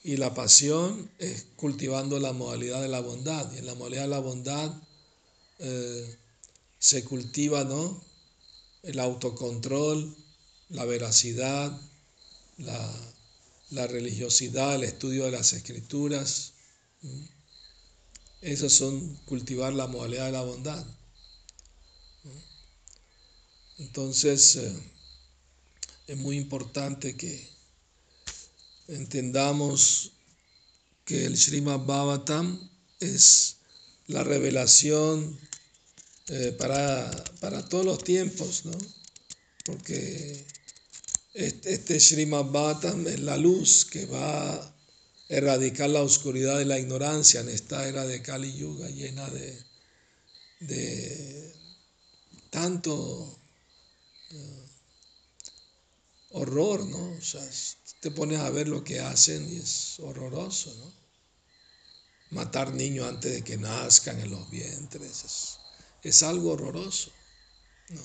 y 0.04 0.18
la 0.18 0.34
pasión 0.34 1.12
es 1.20 1.46
cultivando 1.56 2.20
la 2.20 2.34
modalidad 2.34 2.82
de 2.82 2.88
la 2.88 3.02
bondad. 3.02 3.52
Y 3.54 3.60
en 3.60 3.68
la 3.68 3.76
modalidad 3.76 4.04
de 4.04 4.08
la 4.08 4.20
bondad 4.20 4.74
eh, 5.60 6.18
se 6.80 7.04
cultiva 7.04 7.64
¿no? 7.64 8.04
el 8.84 9.00
autocontrol, 9.00 10.16
la 10.70 10.86
veracidad, 10.86 11.80
la, 12.58 13.88
religiosidad, 13.88 14.76
el 14.76 14.84
estudio 14.84 15.26
de 15.26 15.32
las 15.32 15.54
escrituras. 15.54 16.54
Esos 18.42 18.74
son 18.74 19.16
cultivar 19.26 19.74
la 19.74 19.88
modalidad 19.88 20.26
de 20.26 20.32
la 20.32 20.42
bondad. 20.42 20.86
Entonces, 23.82 24.58
eh, 24.58 24.74
es 26.06 26.18
muy 26.18 26.38
importante 26.38 27.18
que 27.18 27.50
entendamos 28.88 30.12
que 31.04 31.26
el 31.26 31.36
Srimad 31.36 31.80
Bhavatam 31.80 32.70
es 33.00 33.58
la 34.06 34.24
revelación 34.24 35.36
eh, 36.28 36.56
para, 36.60 37.10
para, 37.40 37.68
todos 37.68 37.84
los 37.84 38.04
tiempos, 38.04 38.66
¿no? 38.66 38.78
Porque 39.66 40.46
este, 41.34 41.74
este 41.74 42.00
Srimad 42.00 42.46
Bhavatam 42.52 43.08
es 43.08 43.20
la 43.20 43.38
luz 43.38 43.86
que 43.86 44.06
va 44.06 44.54
a 44.54 44.76
erradicar 45.28 45.90
la 45.90 46.04
oscuridad 46.04 46.60
de 46.60 46.66
la 46.66 46.78
ignorancia 46.78 47.40
en 47.40 47.50
esta 47.50 47.88
era 47.88 48.06
de 48.06 48.22
Kali 48.22 48.56
Yuga 48.56 48.88
llena 48.90 49.28
de, 49.32 49.60
de 50.60 51.56
tanto 52.52 53.41
horror, 56.32 56.86
¿no? 56.86 57.12
O 57.18 57.22
sea, 57.22 57.48
te 58.02 58.12
pones 58.12 58.40
a 58.40 58.50
ver 58.50 58.68
lo 58.68 58.84
que 58.84 59.00
hacen 59.00 59.52
y 59.52 59.58
es 59.58 60.00
horroroso, 60.00 60.74
¿no? 60.76 60.94
Matar 62.32 62.74
niños 62.74 63.08
antes 63.08 63.34
de 63.34 63.44
que 63.44 63.58
nazcan 63.58 64.20
en 64.20 64.32
los 64.32 64.50
vientres 64.50 65.58
es, 66.04 66.24
algo 66.24 66.54
horroroso, 66.54 67.12
¿no? 67.90 68.02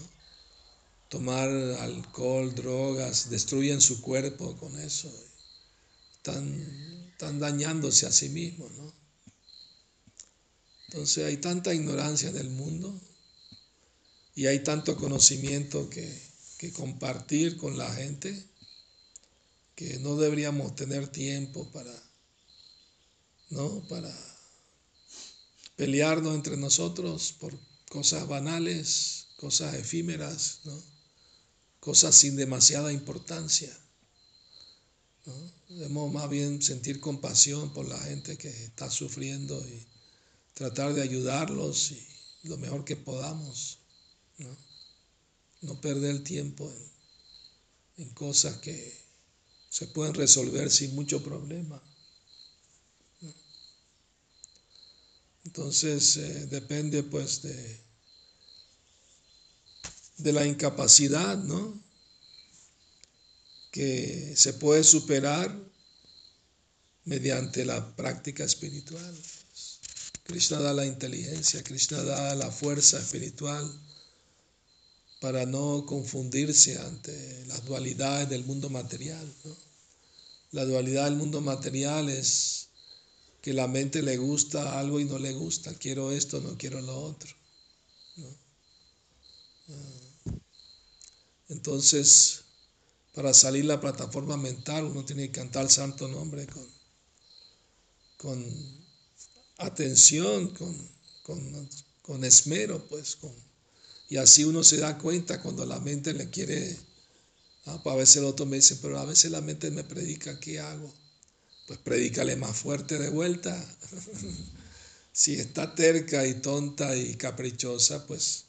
Tomar 1.09 1.49
alcohol, 1.49 2.55
drogas, 2.55 3.31
destruyen 3.31 3.81
su 3.81 4.03
cuerpo 4.03 4.57
con 4.57 4.77
eso. 4.81 5.13
Están, 6.17 7.09
están 7.13 7.39
dañándose 7.39 8.07
a 8.07 8.13
sí 8.13 8.29
mismos, 8.29 8.73
¿no? 8.73 8.93
Entonces 10.89 11.25
hay 11.25 11.37
tanta 11.37 11.73
ignorancia 11.73 12.29
en 12.29 12.37
el 12.37 12.51
mundo 12.51 13.01
y 14.37 14.47
hay 14.47 14.63
tanto 14.63 14.97
conocimiento 14.97 15.89
que, 15.89 16.25
compartir 16.75 17.57
con 17.57 17.79
la 17.79 17.89
gente 17.95 18.45
que 19.77 20.01
no 20.01 20.17
deberíamos 20.17 20.75
tener 20.75 21.07
tiempo 21.07 21.71
para, 21.71 21.95
¿no? 23.51 23.87
para 23.89 24.13
pelearnos 25.77 26.35
entre 26.35 26.57
nosotros 26.57 27.33
por 27.39 27.57
cosas 27.89 28.27
banales, 28.27 29.29
cosas 29.37 29.75
efímeras, 29.75 30.61
¿no? 30.65 30.83
cosas 31.79 32.17
sin 32.17 32.35
demasiada 32.35 32.93
importancia. 32.93 33.73
Debemos 35.69 36.13
más 36.13 36.29
bien 36.29 36.61
sentir 36.63 36.99
compasión 36.99 37.73
por 37.73 37.87
la 37.87 37.99
gente 38.01 38.37
que 38.37 38.49
está 38.49 38.91
sufriendo 38.91 39.57
y 39.69 39.87
tratar 40.55 40.95
de 40.95 41.03
ayudarlos 41.03 41.93
y 41.93 42.07
lo 42.43 42.57
mejor 42.59 42.85
que 42.85 42.97
podamos. 42.97 43.86
¿No? 44.39 45.81
perder 45.81 46.11
el 46.11 46.23
tiempo 46.23 46.73
en, 47.97 48.11
cosas 48.11 48.57
que 48.59 48.95
se 49.69 49.87
pueden 49.89 50.15
resolver 50.15 50.71
sin 50.71 50.95
mucho 50.95 51.23
problema. 51.23 51.83
Entonces 55.45 56.17
eh, 56.17 56.47
depende 56.47 57.03
pues 57.03 57.43
de, 57.43 57.81
de 60.19 60.33
la 60.33 60.47
incapacidad, 60.47 61.37
¿no? 61.39 61.81
Que 63.71 64.35
se 64.37 64.55
puede 64.55 64.83
superar 64.85 65.57
mediante 67.05 67.65
la 67.65 67.95
práctica 67.97 68.45
espiritual. 68.45 69.17
Krishna 70.25 70.59
da 70.59 70.73
la 70.73 70.85
inteligencia, 70.85 71.63
Krishna 71.63 72.03
da 72.03 72.35
la 72.35 72.51
fuerza 72.51 72.99
espiritual 72.99 73.65
para 75.21 75.47
no 75.47 75.87
confundirse 75.87 76.79
ante 76.79 77.45
las 77.47 77.65
dualidades 77.65 78.29
del 78.29 78.45
mundo 78.45 78.69
material. 78.69 79.27
La 80.53 80.65
dualidad 80.65 81.05
del 81.05 81.17
mundo 81.17 81.41
material 81.41 82.09
es 82.09 82.69
que 83.41 83.53
la 83.53 83.69
mente 83.69 84.03
le 84.03 84.17
gusta 84.17 84.79
algo 84.79 85.01
y 85.01 85.05
no 85.05 85.19
le 85.19 85.33
gusta, 85.33 85.75
quiero 85.75 86.11
esto, 86.11 86.41
no 86.41 86.57
quiero 86.59 86.81
lo 86.81 86.99
otro. 86.99 87.31
Ah. 89.69 90.27
Entonces, 91.49 92.43
para 93.15 93.33
salir 93.33 93.65
la 93.65 93.81
plataforma 93.81 94.37
mental 94.37 94.85
uno 94.85 95.05
tiene 95.05 95.27
que 95.27 95.33
cantar 95.33 95.65
el 95.65 95.71
santo 95.71 96.09
nombre 96.09 96.47
con, 96.47 96.67
con 98.17 98.45
atención, 99.59 100.51
con, 100.51 100.91
con, 101.23 101.71
con 102.03 102.25
esmero, 102.25 102.87
pues, 102.89 103.17
con, 103.17 103.46
y 104.09 104.17
así 104.19 104.45
uno 104.45 104.63
se 104.63 104.79
da 104.79 104.99
cuenta 104.99 105.43
cuando 105.43 105.67
la 105.67 105.81
mente 105.81 106.13
le 106.13 106.31
quiere, 106.31 106.77
ah, 107.67 107.81
pues 107.83 107.93
a 107.93 107.97
veces 107.97 108.17
el 108.17 108.25
otro 108.25 108.47
me 108.47 108.57
dice, 108.57 108.77
pero 108.77 108.99
a 108.99 109.05
veces 109.05 109.31
la 109.31 109.41
mente 109.41 109.71
me 109.71 109.85
predica, 109.85 110.39
¿qué 110.39 110.61
hago? 110.61 110.93
Pues 111.67 111.79
predícale 111.81 112.37
más 112.37 112.57
fuerte 112.57 112.99
de 112.99 113.11
vuelta. 113.11 113.57
si 115.13 115.35
está 115.35 115.75
terca 115.75 116.27
y 116.27 116.35
tonta 116.35 116.97
y 116.97 117.17
caprichosa, 117.17 118.07
pues, 118.07 118.45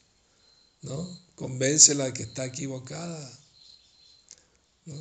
¿no? 0.82 1.20
Convéncela 1.34 2.04
de 2.06 2.12
que 2.12 2.22
está 2.22 2.44
equivocada. 2.44 3.38
¿no? 4.86 4.94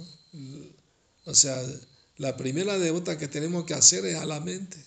O 1.26 1.36
sea, 1.36 1.62
la 2.18 2.36
primera 2.36 2.80
devota 2.80 3.18
que 3.18 3.28
tenemos 3.28 3.66
que 3.66 3.74
hacer 3.74 4.06
es 4.06 4.16
a 4.16 4.26
la 4.26 4.40
mente. 4.40 4.78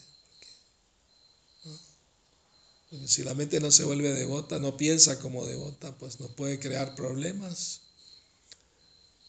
Si 3.06 3.22
la 3.22 3.34
mente 3.34 3.60
no 3.60 3.70
se 3.70 3.84
vuelve 3.84 4.12
devota, 4.12 4.58
no 4.58 4.76
piensa 4.76 5.20
como 5.20 5.46
devota, 5.46 5.96
pues 5.98 6.18
nos 6.18 6.30
puede 6.32 6.58
crear 6.58 6.96
problemas. 6.96 7.82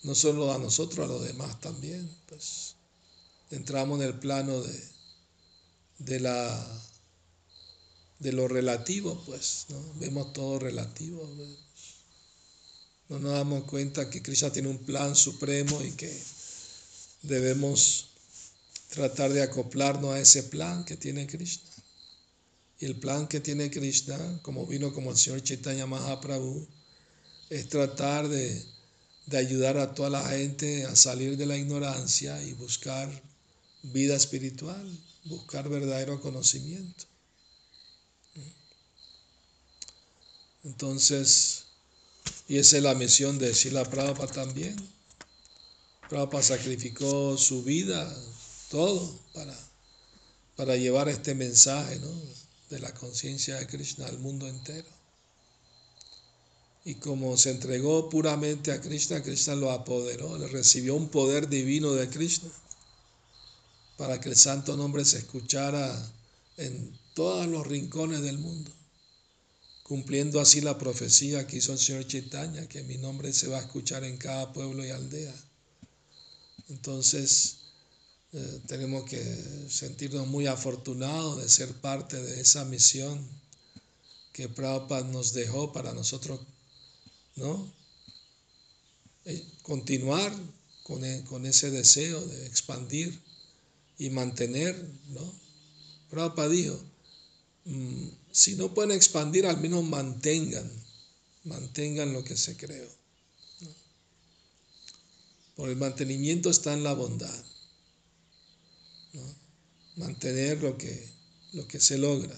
No 0.04 0.16
solo 0.16 0.52
a 0.52 0.58
nosotros, 0.58 1.06
a 1.06 1.12
los 1.12 1.24
demás 1.24 1.60
también. 1.62 2.10
Pues 2.26 2.76
entramos 3.52 4.00
en 4.00 4.08
el 4.08 4.20
plano 4.20 4.62
de, 4.62 4.84
de 6.00 6.20
la 6.20 6.82
de 8.22 8.32
lo 8.32 8.48
relativo, 8.48 9.20
pues, 9.26 9.66
¿no? 9.70 9.94
Vemos 9.96 10.32
todo 10.32 10.60
relativo. 10.60 11.28
No 13.10 13.20
nos 13.20 13.34
damos 13.34 13.64
cuenta 13.64 14.10
que 14.10 14.22
Krishna 14.22 14.52
tiene 14.52 14.70
un 14.70 14.78
plan 14.78 15.16
supremo 15.16 15.82
y 15.82 15.92
que 15.92 16.22
debemos 17.24 18.10
tratar 18.90 19.34
de 19.34 19.42
acoplarnos 19.42 20.14
a 20.14 20.20
ese 20.20 20.44
plan 20.44 20.86
que 20.86 20.98
tiene 20.98 21.26
Krishna. 21.26 21.72
Y 22.82 22.86
el 22.86 22.96
plan 22.96 23.28
que 23.28 23.40
tiene 23.40 23.70
Krishna, 23.70 24.40
como 24.42 24.66
vino 24.66 24.92
como 24.92 25.12
el 25.12 25.18
Señor 25.18 25.44
Chaitanya 25.44 25.86
Mahaprabhu, 25.86 26.68
es 27.52 27.70
tratar 27.70 28.28
de, 28.28 28.66
de 29.28 29.38
ayudar 29.38 29.78
a 29.78 29.94
toda 29.94 30.10
la 30.10 30.28
gente 30.30 30.86
a 30.86 30.96
salir 30.96 31.38
de 31.38 31.46
la 31.46 31.56
ignorancia 31.56 32.42
y 32.42 32.54
buscar 32.54 33.08
vida 33.84 34.16
espiritual, 34.16 35.00
buscar 35.26 35.70
verdadero 35.70 36.20
conocimiento. 36.22 37.06
Entonces, 40.64 41.66
y 42.48 42.58
esa 42.58 42.78
es 42.78 42.84
la 42.84 42.96
misión 42.96 43.38
de 43.38 43.54
Sila 43.54 43.88
Prabhupada 43.88 44.32
también. 44.32 44.76
Prabhupada 46.10 46.42
sacrificó 46.42 47.38
su 47.38 47.62
vida, 47.62 48.12
todo, 48.72 49.20
para, 49.36 49.56
para 50.56 50.76
llevar 50.78 51.10
este 51.10 51.36
mensaje 51.36 52.00
de 52.72 52.80
la 52.80 52.94
conciencia 52.94 53.60
de 53.60 53.68
Krishna 53.68 54.08
al 54.08 54.18
mundo 54.18 54.48
entero. 54.48 54.88
Y 56.84 56.96
como 56.96 57.38
se 57.38 57.52
entregó 57.52 58.10
puramente 58.10 58.72
a 58.72 58.82
Krishna, 58.82 59.22
Krishna 59.22 59.56
lo 59.56 59.72
apoderó, 59.72 60.38
le 60.38 60.48
recibió 60.48 60.96
un 60.96 61.10
poder 61.10 61.48
divino 61.48 61.92
de 61.94 62.10
Krishna 62.10 62.50
para 63.98 64.20
que 64.20 64.30
el 64.30 64.36
santo 64.36 64.76
nombre 64.76 65.06
se 65.06 65.20
escuchara 65.20 66.12
en 66.58 66.98
todos 67.14 67.46
los 67.46 67.68
rincones 67.68 68.22
del 68.22 68.40
mundo, 68.40 68.72
cumpliendo 69.84 70.40
así 70.40 70.62
la 70.62 70.80
profecía 70.80 71.46
que 71.46 71.58
hizo 71.58 71.74
el 71.74 71.80
Señor 71.80 72.08
Chaitanya, 72.08 72.68
que 72.68 72.82
mi 72.84 72.98
nombre 72.98 73.32
se 73.32 73.48
va 73.48 73.58
a 73.58 73.62
escuchar 73.62 74.04
en 74.04 74.18
cada 74.18 74.52
pueblo 74.54 74.84
y 74.84 74.90
aldea. 74.90 75.36
Entonces, 76.70 77.58
eh, 78.34 78.62
tenemos 78.66 79.10
que 79.10 79.22
sentirnos 79.70 80.26
muy 80.26 80.48
afortunados 80.48 81.42
de 81.42 81.50
ser 81.50 81.74
parte 81.74 82.22
de 82.22 82.40
esa 82.40 82.64
misión 82.64 83.20
que 84.32 84.48
Prabhupada 84.48 85.06
nos 85.08 85.34
dejó 85.34 85.74
para 85.74 85.94
nosotros, 85.94 86.40
¿no? 87.36 87.70
Eh, 89.26 89.46
continuar 89.64 90.34
con, 90.84 91.04
e, 91.04 91.24
con 91.26 91.46
ese 91.46 91.72
deseo 91.72 92.26
de 92.26 92.48
expandir 92.48 93.20
y 93.98 94.10
mantener, 94.10 94.82
¿no? 95.10 95.34
Prabhupada 96.10 96.48
dijo, 96.48 96.80
mm, 97.66 98.08
si 98.32 98.56
no 98.56 98.74
pueden 98.74 98.92
expandir, 98.92 99.46
al 99.46 99.60
menos 99.60 99.84
mantengan, 99.84 100.72
mantengan 101.44 102.14
lo 102.14 102.24
que 102.24 102.38
se 102.38 102.56
creó. 102.56 102.88
Por 105.58 105.70
el 105.70 105.76
mantenimiento 105.76 106.50
está 106.50 106.74
en 106.74 106.84
la 106.84 106.94
bondad. 106.94 107.51
Mantener 110.02 110.62
lo 110.62 110.78
que, 110.78 111.10
lo 111.54 111.68
que 111.68 111.80
se 111.80 111.98
logra. 111.98 112.36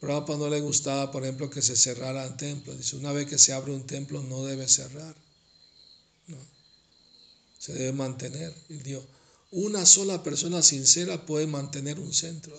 Prabhupada 0.00 0.38
no 0.38 0.48
le 0.50 0.60
gustaba, 0.60 1.10
por 1.10 1.22
ejemplo, 1.22 1.48
que 1.48 1.62
se 1.62 1.76
cerraran 1.76 2.36
templos. 2.36 2.76
Dice, 2.76 2.96
una 2.96 3.12
vez 3.12 3.26
que 3.26 3.38
se 3.38 3.52
abre 3.52 3.72
un 3.72 3.86
templo 3.86 4.22
no 4.22 4.44
debe 4.44 4.68
cerrar. 4.68 5.14
¿no? 6.28 6.36
Se 7.58 7.72
debe 7.72 7.92
mantener. 7.92 8.54
Y 8.68 8.74
dijo, 8.74 9.02
una 9.50 9.86
sola 9.86 10.22
persona 10.22 10.62
sincera 10.62 11.24
puede 11.24 11.46
mantener 11.46 11.98
un 11.98 12.12
centro. 12.12 12.56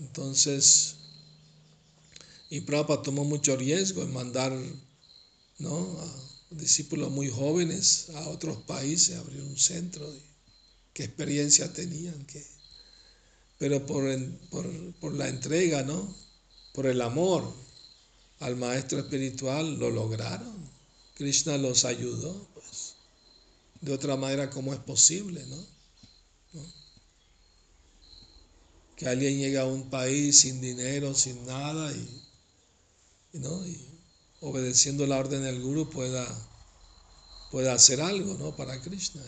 Entonces, 0.00 0.96
y 2.48 2.60
Prabhupada 2.62 3.02
tomó 3.02 3.24
mucho 3.24 3.54
riesgo 3.56 4.02
en 4.02 4.12
mandar 4.12 4.52
¿no? 5.60 5.86
Discípulos 6.50 7.10
muy 7.10 7.30
jóvenes 7.30 8.10
a 8.14 8.28
otros 8.28 8.58
países 8.58 9.16
a 9.16 9.20
abrir 9.20 9.42
un 9.42 9.56
centro. 9.56 10.06
¿Qué 10.92 11.04
experiencia 11.04 11.72
tenían? 11.72 12.24
¿Qué? 12.26 12.44
Pero 13.58 13.84
por, 13.86 14.04
por, 14.50 14.94
por 15.00 15.14
la 15.14 15.28
entrega, 15.28 15.82
¿no? 15.82 16.14
por 16.72 16.86
el 16.86 17.00
amor 17.00 17.52
al 18.40 18.56
maestro 18.56 19.00
espiritual, 19.00 19.78
lo 19.78 19.90
lograron. 19.90 20.54
Krishna 21.14 21.58
los 21.58 21.84
ayudó, 21.84 22.48
pues. 22.54 22.94
De 23.80 23.92
otra 23.92 24.16
manera, 24.16 24.50
¿cómo 24.50 24.72
es 24.72 24.80
posible, 24.80 25.44
no? 25.46 25.66
Que 28.96 29.08
alguien 29.08 29.38
llegue 29.38 29.58
a 29.58 29.64
un 29.64 29.88
país 29.88 30.40
sin 30.40 30.60
dinero, 30.60 31.14
sin 31.14 31.44
nada, 31.46 31.90
y, 31.92 33.38
¿no? 33.38 33.66
y 33.66 33.89
obedeciendo 34.40 35.06
la 35.06 35.18
orden 35.18 35.42
del 35.42 35.60
Guru 35.60 35.88
pueda, 35.90 36.26
pueda 37.50 37.74
hacer 37.74 38.00
algo, 38.00 38.34
¿no? 38.34 38.56
Para 38.56 38.80
Krishna. 38.80 39.22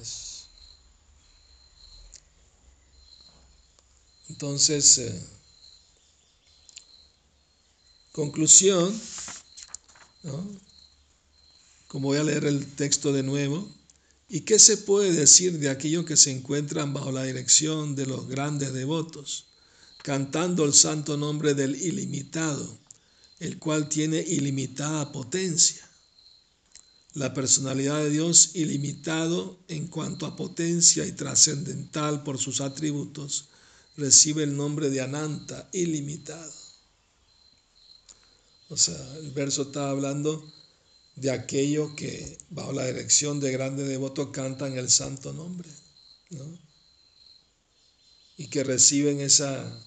Entonces, 4.29 4.98
eh, 4.98 5.22
conclusión, 8.12 8.98
¿no? 10.22 10.62
como 11.88 12.09
voy 12.09 12.18
a 12.18 12.25
leer 12.25 12.46
el 12.46 12.66
texto 12.75 13.12
de 13.12 13.22
nuevo, 13.22 13.70
¿y 14.31 14.40
qué 14.40 14.59
se 14.59 14.79
puede 14.79 15.12
decir 15.12 15.59
de 15.59 15.68
aquellos 15.68 16.07
que 16.07 16.16
se 16.16 16.31
encuentran 16.31 16.94
bajo 16.94 17.12
la 17.12 17.25
dirección 17.25 17.94
de 17.94 18.07
los 18.07 18.29
grandes 18.29 18.72
devotos, 18.72 19.44
cantando 20.03 20.64
el 20.64 20.72
santo 20.72 21.18
nombre 21.18 21.53
del 21.53 21.77
ilimitado, 21.77 22.82
el 23.42 23.59
cual 23.59 23.88
tiene 23.88 24.18
ilimitada 24.18 25.11
potencia? 25.11 25.83
La 27.14 27.35
personalidad 27.35 27.98
de 27.98 28.11
Dios 28.11 28.52
ilimitado 28.55 29.59
en 29.66 29.88
cuanto 29.88 30.26
a 30.26 30.37
potencia 30.37 31.05
y 31.05 31.12
trascendental 31.12 32.22
por 32.22 32.38
sus 32.38 32.61
atributos, 32.61 33.48
recibe 33.96 34.44
el 34.44 34.57
nombre 34.57 34.90
de 34.90 35.00
Ananta, 35.00 35.68
ilimitado. 35.72 36.52
O 38.68 38.76
sea, 38.76 39.16
el 39.18 39.33
verso 39.33 39.62
está 39.62 39.90
hablando 39.90 40.50
de 41.16 41.33
aquellos 41.33 41.94
que 41.94 42.38
bajo 42.48 42.72
la 42.72 42.87
dirección 42.87 43.40
de 43.40 43.50
grandes 43.50 43.88
devotos 43.88 44.28
cantan 44.33 44.78
el 44.78 44.88
santo 44.88 45.33
nombre, 45.33 45.68
¿no? 46.31 46.59
Y 48.37 48.46
que 48.46 48.62
reciben 48.62 49.20
esa 49.20 49.85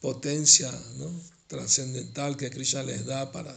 potencia 0.00 0.72
¿no? 0.96 1.33
Trascendental 1.54 2.36
que 2.36 2.50
Krishna 2.50 2.82
les 2.82 3.06
da 3.06 3.32
para 3.32 3.54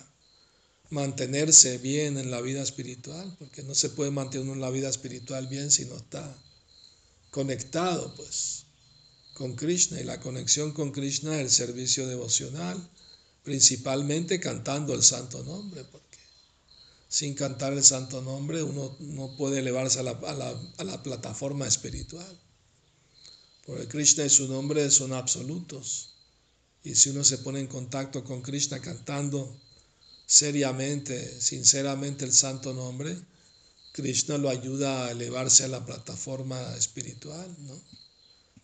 mantenerse 0.89 1.77
bien 1.79 2.17
en 2.17 2.29
la 2.31 2.41
vida 2.41 2.61
espiritual, 2.61 3.35
porque 3.39 3.63
no 3.63 3.73
se 3.73 3.89
puede 3.89 4.11
mantener 4.11 4.47
en 4.53 4.61
la 4.61 4.69
vida 4.69 4.89
espiritual 4.89 5.47
bien 5.47 5.71
si 5.71 5.85
no 5.85 5.97
está 5.97 6.23
conectado 7.31 8.13
pues 8.15 8.65
con 9.33 9.55
Krishna 9.55 9.99
y 9.99 10.03
la 10.03 10.19
conexión 10.19 10.71
con 10.71 10.91
Krishna 10.91 11.35
es 11.35 11.41
el 11.41 11.51
servicio 11.51 12.07
devocional, 12.07 12.77
principalmente 13.43 14.39
cantando 14.39 14.93
el 14.93 15.03
santo 15.03 15.43
nombre. 15.43 15.83
Pues 15.83 16.03
sin 17.09 17.35
cantar 17.35 17.73
el 17.73 17.83
santo 17.83 18.21
nombre, 18.21 18.63
uno 18.63 18.95
no 18.99 19.35
puede 19.37 19.59
elevarse 19.59 19.99
a 19.99 20.03
la, 20.03 21.03
plataforma 21.03 21.67
espiritual. 21.67 22.39
Porque 23.65 23.87
Krishna 23.87 24.25
y 24.25 24.29
su 24.29 24.47
nombre 24.47 24.89
son 24.91 25.13
absolutos. 25.13 26.16
Y 26.83 26.95
si 26.95 27.09
uno 27.09 27.23
se 27.23 27.39
pone 27.39 27.59
en 27.59 27.67
contacto 27.67 28.23
con 28.23 28.41
Krishna 28.41 28.79
cantando 28.79 29.59
seriamente, 30.25 31.41
sinceramente 31.41 32.25
el 32.25 32.33
santo 32.33 32.73
nombre, 32.73 33.17
Krishna 33.91 34.37
lo 34.37 34.49
ayuda 34.49 35.05
a 35.05 35.11
elevarse 35.11 35.63
a 35.63 35.69
la 35.69 35.85
plataforma 35.85 36.75
espiritual, 36.75 37.55
¿no? 37.59 37.81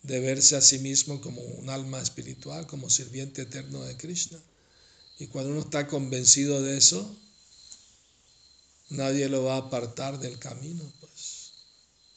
de 0.04 0.20
verse 0.20 0.54
a 0.54 0.60
sí 0.60 0.78
mismo 0.78 1.20
como 1.20 1.40
un 1.40 1.70
alma 1.70 2.00
espiritual, 2.00 2.66
como 2.66 2.90
sirviente 2.90 3.42
eterno 3.42 3.82
de 3.82 3.96
Krishna. 3.96 4.38
Y 5.18 5.28
cuando 5.28 5.50
uno 5.52 5.60
está 5.60 5.86
convencido 5.86 6.62
de 6.62 6.76
eso, 6.76 7.16
nadie 8.90 9.28
lo 9.30 9.44
va 9.44 9.54
a 9.54 9.58
apartar 9.58 10.18
del 10.18 10.38
camino, 10.38 10.84
pues 11.00 11.52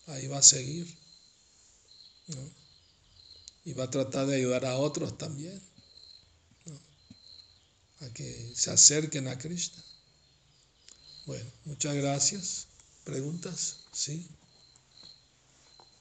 ahí 0.07 0.27
va 0.27 0.39
a 0.39 0.43
seguir. 0.43 0.97
Y 3.63 3.71
va 3.73 3.85
a 3.85 3.91
tratar 3.91 4.27
de 4.27 4.35
ayudar 4.35 4.65
a 4.65 4.77
otros 4.77 5.17
también, 5.17 5.61
a 8.01 8.09
que 8.13 8.51
se 8.55 8.71
acerquen 8.71 9.27
a 9.27 9.37
Krishna. 9.37 9.83
Bueno, 11.25 11.49
muchas 11.65 11.95
gracias. 11.95 12.67
¿Preguntas? 13.03 13.77
Sí. 13.91 14.27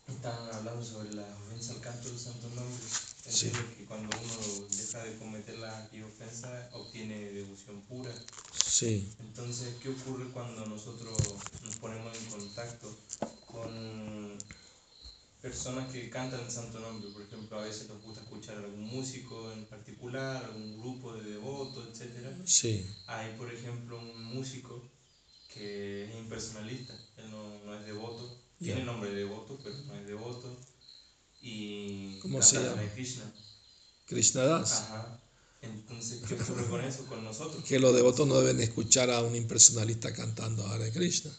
Estaban 0.09 0.55
hablando 0.55 0.85
sobre 0.85 1.13
la 1.15 1.27
ofensa 1.47 1.73
al 1.73 1.81
canto 1.81 2.09
del 2.09 2.19
santo 2.19 2.49
nombre. 2.51 2.85
Sí. 3.29 3.51
que 3.77 3.85
cuando 3.87 4.17
uno 4.17 4.69
deja 4.69 5.03
de 5.03 5.19
cometer 5.19 5.59
la 5.59 5.91
ofensa, 6.07 6.71
obtiene 6.73 7.33
devoción 7.33 7.81
pura. 7.83 8.13
Sí. 8.65 9.13
Entonces, 9.19 9.75
¿qué 9.83 9.89
ocurre 9.89 10.31
cuando 10.33 10.65
nosotros 10.67 11.17
nos 11.65 11.77
ponemos 11.77 12.17
en 12.17 12.27
contacto 12.27 12.97
con 13.47 14.39
personas 15.47 15.93
que 15.93 16.11
cantan 16.11 16.41
el 16.41 16.51
santo 16.51 16.81
nombre? 16.81 17.09
Por 17.11 17.23
ejemplo, 17.23 17.61
a 17.61 17.65
veces 17.65 17.89
nos 17.89 18.03
gusta 18.03 18.21
escuchar 18.21 18.57
a 18.57 18.61
algún 18.61 18.83
músico 18.83 19.53
en 19.53 19.65
particular, 19.67 20.45
algún 20.45 20.77
grupo 20.81 21.15
de 21.15 21.31
devotos, 21.31 21.87
etc. 21.89 22.35
Sí. 22.45 22.85
Hay, 23.07 23.33
por 23.39 23.55
ejemplo, 23.55 23.97
un 24.01 24.25
músico 24.25 24.83
que 25.55 26.05
es 26.05 26.17
impersonalista, 26.17 26.95
él 27.19 27.31
no, 27.31 27.65
no 27.65 27.79
es 27.79 27.87
devoto, 27.87 28.37
tiene 28.59 28.83
nombre 28.83 29.11
de 29.11 29.17
devoto, 29.19 29.59
pero 29.63 29.77
no 29.87 29.95
es 29.95 30.07
devoto. 30.07 30.57
Y 31.41 32.19
¿Cómo 32.19 32.43
se 32.43 32.57
llama? 32.57 32.83
Krishna. 32.93 33.33
Krishna 34.07 34.43
Das. 34.43 34.73
Ajá. 34.73 35.21
Entonces, 35.63 36.23
¿qué 36.27 36.35
ocurre 36.35 36.67
con 36.67 36.85
eso 36.85 37.07
con 37.07 37.23
nosotros? 37.23 37.63
Que 37.65 37.79
los 37.79 37.95
devotos 37.95 38.27
no 38.27 38.41
deben 38.41 38.61
escuchar 38.61 39.11
a 39.11 39.23
un 39.23 39.37
impersonalista 39.37 40.13
cantando 40.13 40.67
Hare 40.67 40.91
Krishna. 40.91 41.31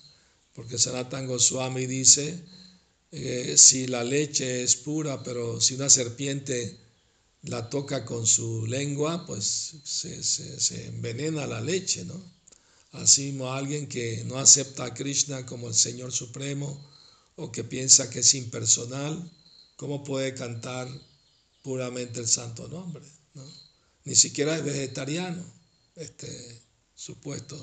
Porque 0.53 0.77
Sanatan 0.77 1.27
Goswami 1.27 1.85
dice, 1.85 2.43
eh, 3.11 3.55
si 3.57 3.87
la 3.87 4.03
leche 4.03 4.63
es 4.63 4.75
pura, 4.75 5.23
pero 5.23 5.61
si 5.61 5.75
una 5.75 5.89
serpiente 5.89 6.77
la 7.43 7.69
toca 7.69 8.03
con 8.05 8.27
su 8.27 8.65
lengua, 8.67 9.25
pues 9.25 9.75
se, 9.83 10.23
se, 10.23 10.87
envenena 10.87 11.47
la 11.47 11.61
leche, 11.61 12.03
¿no? 12.05 12.21
Así 12.91 13.31
como 13.31 13.53
alguien 13.53 13.87
que 13.87 14.23
no 14.25 14.37
acepta 14.37 14.85
a 14.85 14.93
Krishna 14.93 15.45
como 15.45 15.67
el 15.67 15.75
Señor 15.75 16.11
Supremo 16.11 16.85
o 17.35 17.51
que 17.51 17.63
piensa 17.63 18.09
que 18.09 18.19
es 18.19 18.33
impersonal, 18.33 19.31
¿cómo 19.75 20.03
puede 20.03 20.33
cantar 20.33 20.87
puramente 21.61 22.19
el 22.19 22.27
santo 22.27 22.67
nombre? 22.67 23.05
¿no? 23.35 23.43
Ni 24.05 24.15
siquiera 24.15 24.57
es 24.57 24.63
vegetariano, 24.63 25.43
este 25.95 26.61
supuesto 26.95 27.57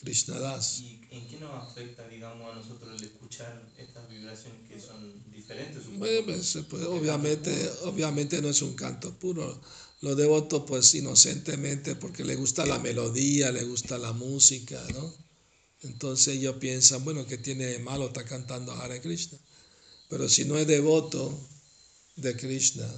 Krishna 0.00 0.38
Das. 0.38 0.80
¿Y 0.80 1.00
en 1.10 1.28
qué 1.28 1.38
nos 1.38 1.50
afecta, 1.70 2.08
digamos, 2.08 2.50
a 2.50 2.56
nosotros 2.56 2.98
el 2.98 3.06
escuchar 3.06 3.70
estas 3.76 4.08
vibraciones 4.08 4.68
que 4.68 4.80
son 4.80 5.22
diferentes? 5.30 5.86
Bueno, 5.98 6.24
pues, 6.24 6.58
pues 6.68 6.84
obviamente, 6.84 7.70
obviamente 7.84 8.40
no 8.40 8.48
es 8.48 8.62
un 8.62 8.74
canto 8.74 9.18
puro. 9.18 9.60
Los 10.00 10.16
devotos, 10.16 10.64
pues 10.66 10.94
inocentemente, 10.94 11.96
porque 11.96 12.24
le 12.24 12.36
gusta 12.36 12.64
la 12.64 12.78
melodía, 12.78 13.52
le 13.52 13.64
gusta 13.64 13.98
la 13.98 14.12
música, 14.12 14.82
¿no? 14.94 15.14
Entonces 15.82 16.36
ellos 16.36 16.56
piensan, 16.56 17.04
bueno, 17.04 17.26
¿qué 17.26 17.38
tiene 17.38 17.66
de 17.66 17.78
malo? 17.78 18.06
Está 18.06 18.24
cantando 18.24 18.72
Hare 18.72 19.00
Krishna. 19.00 19.38
Pero 20.08 20.28
si 20.28 20.44
no 20.44 20.56
es 20.58 20.66
devoto 20.66 21.38
de 22.16 22.36
Krishna, 22.36 22.88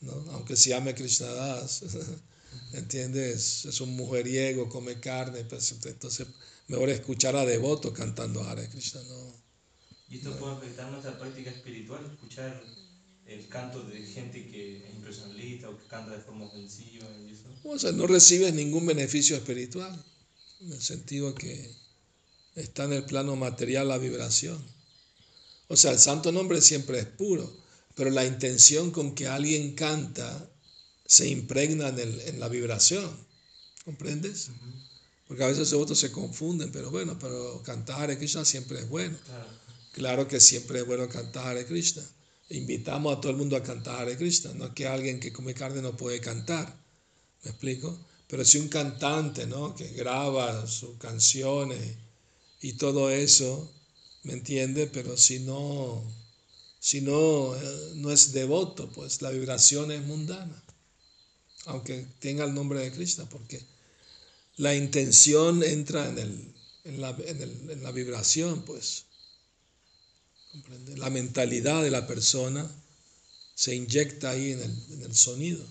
¿no? 0.00 0.12
aunque 0.32 0.56
se 0.56 0.70
llame 0.70 0.94
Krishna 0.94 1.26
Das, 1.26 1.82
¿entiendes? 2.72 3.64
Es 3.64 3.80
un 3.80 3.96
mujeriego, 3.96 4.68
come 4.68 5.00
carne, 5.00 5.44
pues, 5.44 5.74
entonces 5.84 6.26
mejor 6.68 6.88
escuchar 6.90 7.36
a 7.36 7.44
devoto 7.44 7.92
cantando 7.92 8.42
Hare 8.42 8.68
Krishna, 8.68 9.02
¿no? 9.02 9.32
¿Y 10.08 10.16
esto 10.16 10.38
puede 10.38 10.54
afectar 10.54 10.90
nuestra 10.90 11.18
práctica 11.18 11.50
espiritual? 11.50 12.04
Escuchar 12.04 12.62
el 13.26 13.48
canto 13.48 13.82
de 13.84 14.02
gente 14.02 14.46
que 14.50 14.76
es 14.76 14.94
impersonalista 14.94 15.70
o 15.70 15.78
que 15.78 15.86
canta 15.86 16.12
de 16.12 16.22
forma 16.22 16.44
ofensiva 16.46 17.06
y 17.26 17.32
eso. 17.32 17.44
O 17.64 17.78
sea, 17.78 17.92
no 17.92 18.06
recibes 18.06 18.52
ningún 18.54 18.86
beneficio 18.86 19.36
espiritual, 19.36 20.04
en 20.60 20.72
el 20.72 20.80
sentido 20.80 21.34
que 21.34 21.70
está 22.54 22.84
en 22.84 22.92
el 22.92 23.04
plano 23.04 23.34
material 23.36 23.88
la 23.88 23.98
vibración. 23.98 24.62
O 25.68 25.76
sea, 25.76 25.92
el 25.92 25.98
santo 25.98 26.30
nombre 26.32 26.60
siempre 26.60 26.98
es 26.98 27.06
puro, 27.06 27.50
pero 27.94 28.10
la 28.10 28.24
intención 28.24 28.90
con 28.90 29.14
que 29.14 29.26
alguien 29.26 29.74
canta 29.74 30.50
se 31.06 31.28
impregna 31.28 31.88
en, 31.88 32.40
la 32.40 32.48
vibración. 32.48 33.10
¿Comprendes? 33.84 34.50
Porque 35.28 35.44
a 35.44 35.48
veces 35.48 35.72
los 35.72 35.82
otros 35.82 35.98
se 35.98 36.10
confunden, 36.10 36.72
pero 36.72 36.90
bueno, 36.90 37.18
pero 37.18 37.62
cantar 37.62 38.02
Hare 38.02 38.18
Krishna 38.18 38.44
siempre 38.44 38.78
es 38.80 38.88
bueno. 38.88 39.16
Claro. 39.92 40.26
que 40.26 40.40
siempre 40.40 40.80
es 40.80 40.86
bueno 40.86 41.08
cantar 41.08 41.48
Hare 41.48 41.66
Krishna. 41.66 42.02
Invitamos 42.50 43.16
a 43.16 43.20
todo 43.20 43.30
el 43.30 43.38
mundo 43.38 43.56
a 43.56 43.62
cantar 43.62 44.02
Hare 44.02 44.16
Krishna, 44.16 44.52
no 44.54 44.66
es 44.66 44.72
que 44.72 44.86
alguien 44.86 45.20
que 45.20 45.32
come 45.32 45.54
carne 45.54 45.82
no 45.82 45.96
puede 45.96 46.20
cantar. 46.20 46.74
¿Me 47.42 47.50
explico? 47.50 47.98
Pero 48.26 48.44
si 48.44 48.58
un 48.58 48.68
cantante, 48.68 49.46
¿no? 49.46 49.74
Que 49.74 49.88
graba 49.88 50.66
sus 50.66 50.96
canciones 50.98 51.96
y 52.60 52.74
todo 52.74 53.10
eso, 53.10 53.70
¿me 54.22 54.32
entiende? 54.32 54.86
Pero 54.86 55.16
si 55.16 55.40
no, 55.40 56.02
si 56.80 57.02
no, 57.02 57.54
eh, 57.54 57.92
no 57.96 58.10
es 58.10 58.32
devoto, 58.32 58.90
pues 58.90 59.20
la 59.20 59.30
vibración 59.30 59.92
es 59.92 60.02
mundana 60.02 60.64
aunque 61.66 62.06
tenga 62.20 62.44
el 62.44 62.54
nombre 62.54 62.80
de 62.80 62.92
Krishna, 62.92 63.28
porque 63.28 63.60
la 64.56 64.74
intención 64.74 65.62
entra 65.62 66.08
en, 66.08 66.18
el, 66.18 66.54
en, 66.84 67.00
la, 67.00 67.16
en, 67.26 67.82
la, 67.82 67.90
vibración, 67.90 68.62
pues. 68.62 69.04
La 70.96 71.10
mentalidad 71.10 71.82
de 71.82 71.90
la 71.90 72.06
persona 72.06 72.70
se 73.56 73.74
inyecta 73.74 74.30
ahí 74.30 74.52
en 74.52 74.62
el, 74.62 75.02
el 75.02 75.14
sonido. 75.16 75.64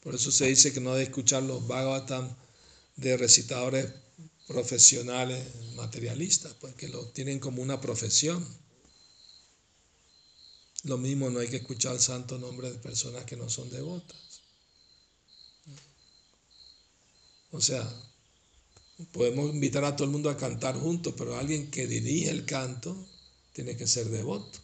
Por 0.00 0.14
eso 0.14 0.30
se 0.30 0.46
dice 0.46 0.72
que 0.72 0.80
no 0.80 0.92
debe 0.92 1.04
escuchar 1.04 1.42
los 1.42 1.66
Bhagavatam 1.66 2.28
de 2.96 3.16
recitadores 3.16 3.88
profesionales 4.46 5.44
materialistas, 5.76 6.54
porque 6.60 6.88
lo 6.88 7.06
tienen 7.06 7.38
como 7.38 7.62
una 7.62 7.80
profesión. 7.80 8.46
Lo 10.84 10.98
mismo 10.98 11.30
no 11.30 11.38
hay 11.38 11.48
que 11.48 11.56
escuchar 11.56 11.94
el 11.94 12.00
santo 12.00 12.38
nombre 12.38 12.70
de 12.70 12.78
personas 12.78 13.24
que 13.24 13.36
no 13.36 13.48
son 13.48 13.70
devotas. 13.70 14.16
O 17.52 17.60
sea, 17.60 17.88
podemos 19.12 19.50
invitar 19.50 19.84
a 19.84 19.94
todo 19.94 20.06
el 20.06 20.10
mundo 20.10 20.30
a 20.30 20.36
cantar 20.36 20.74
juntos, 20.76 21.14
pero 21.16 21.36
alguien 21.36 21.70
que 21.70 21.86
dirige 21.86 22.30
el 22.30 22.44
canto 22.44 22.96
tiene 23.52 23.76
que 23.76 23.86
ser 23.86 24.08
devoto. 24.08 24.58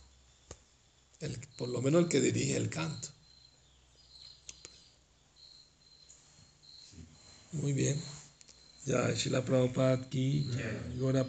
por 1.56 1.68
lo 1.68 1.82
menos 1.82 2.04
el 2.04 2.08
que 2.08 2.20
dirige 2.20 2.56
el 2.56 2.70
canto. 2.70 3.08
Muy 7.52 7.72
bien. 7.72 8.00
Ya, 8.86 9.12
Shila 9.12 9.44
Prabhupada 9.44 10.08
ki, 10.08 10.48
Gora. 10.98 11.26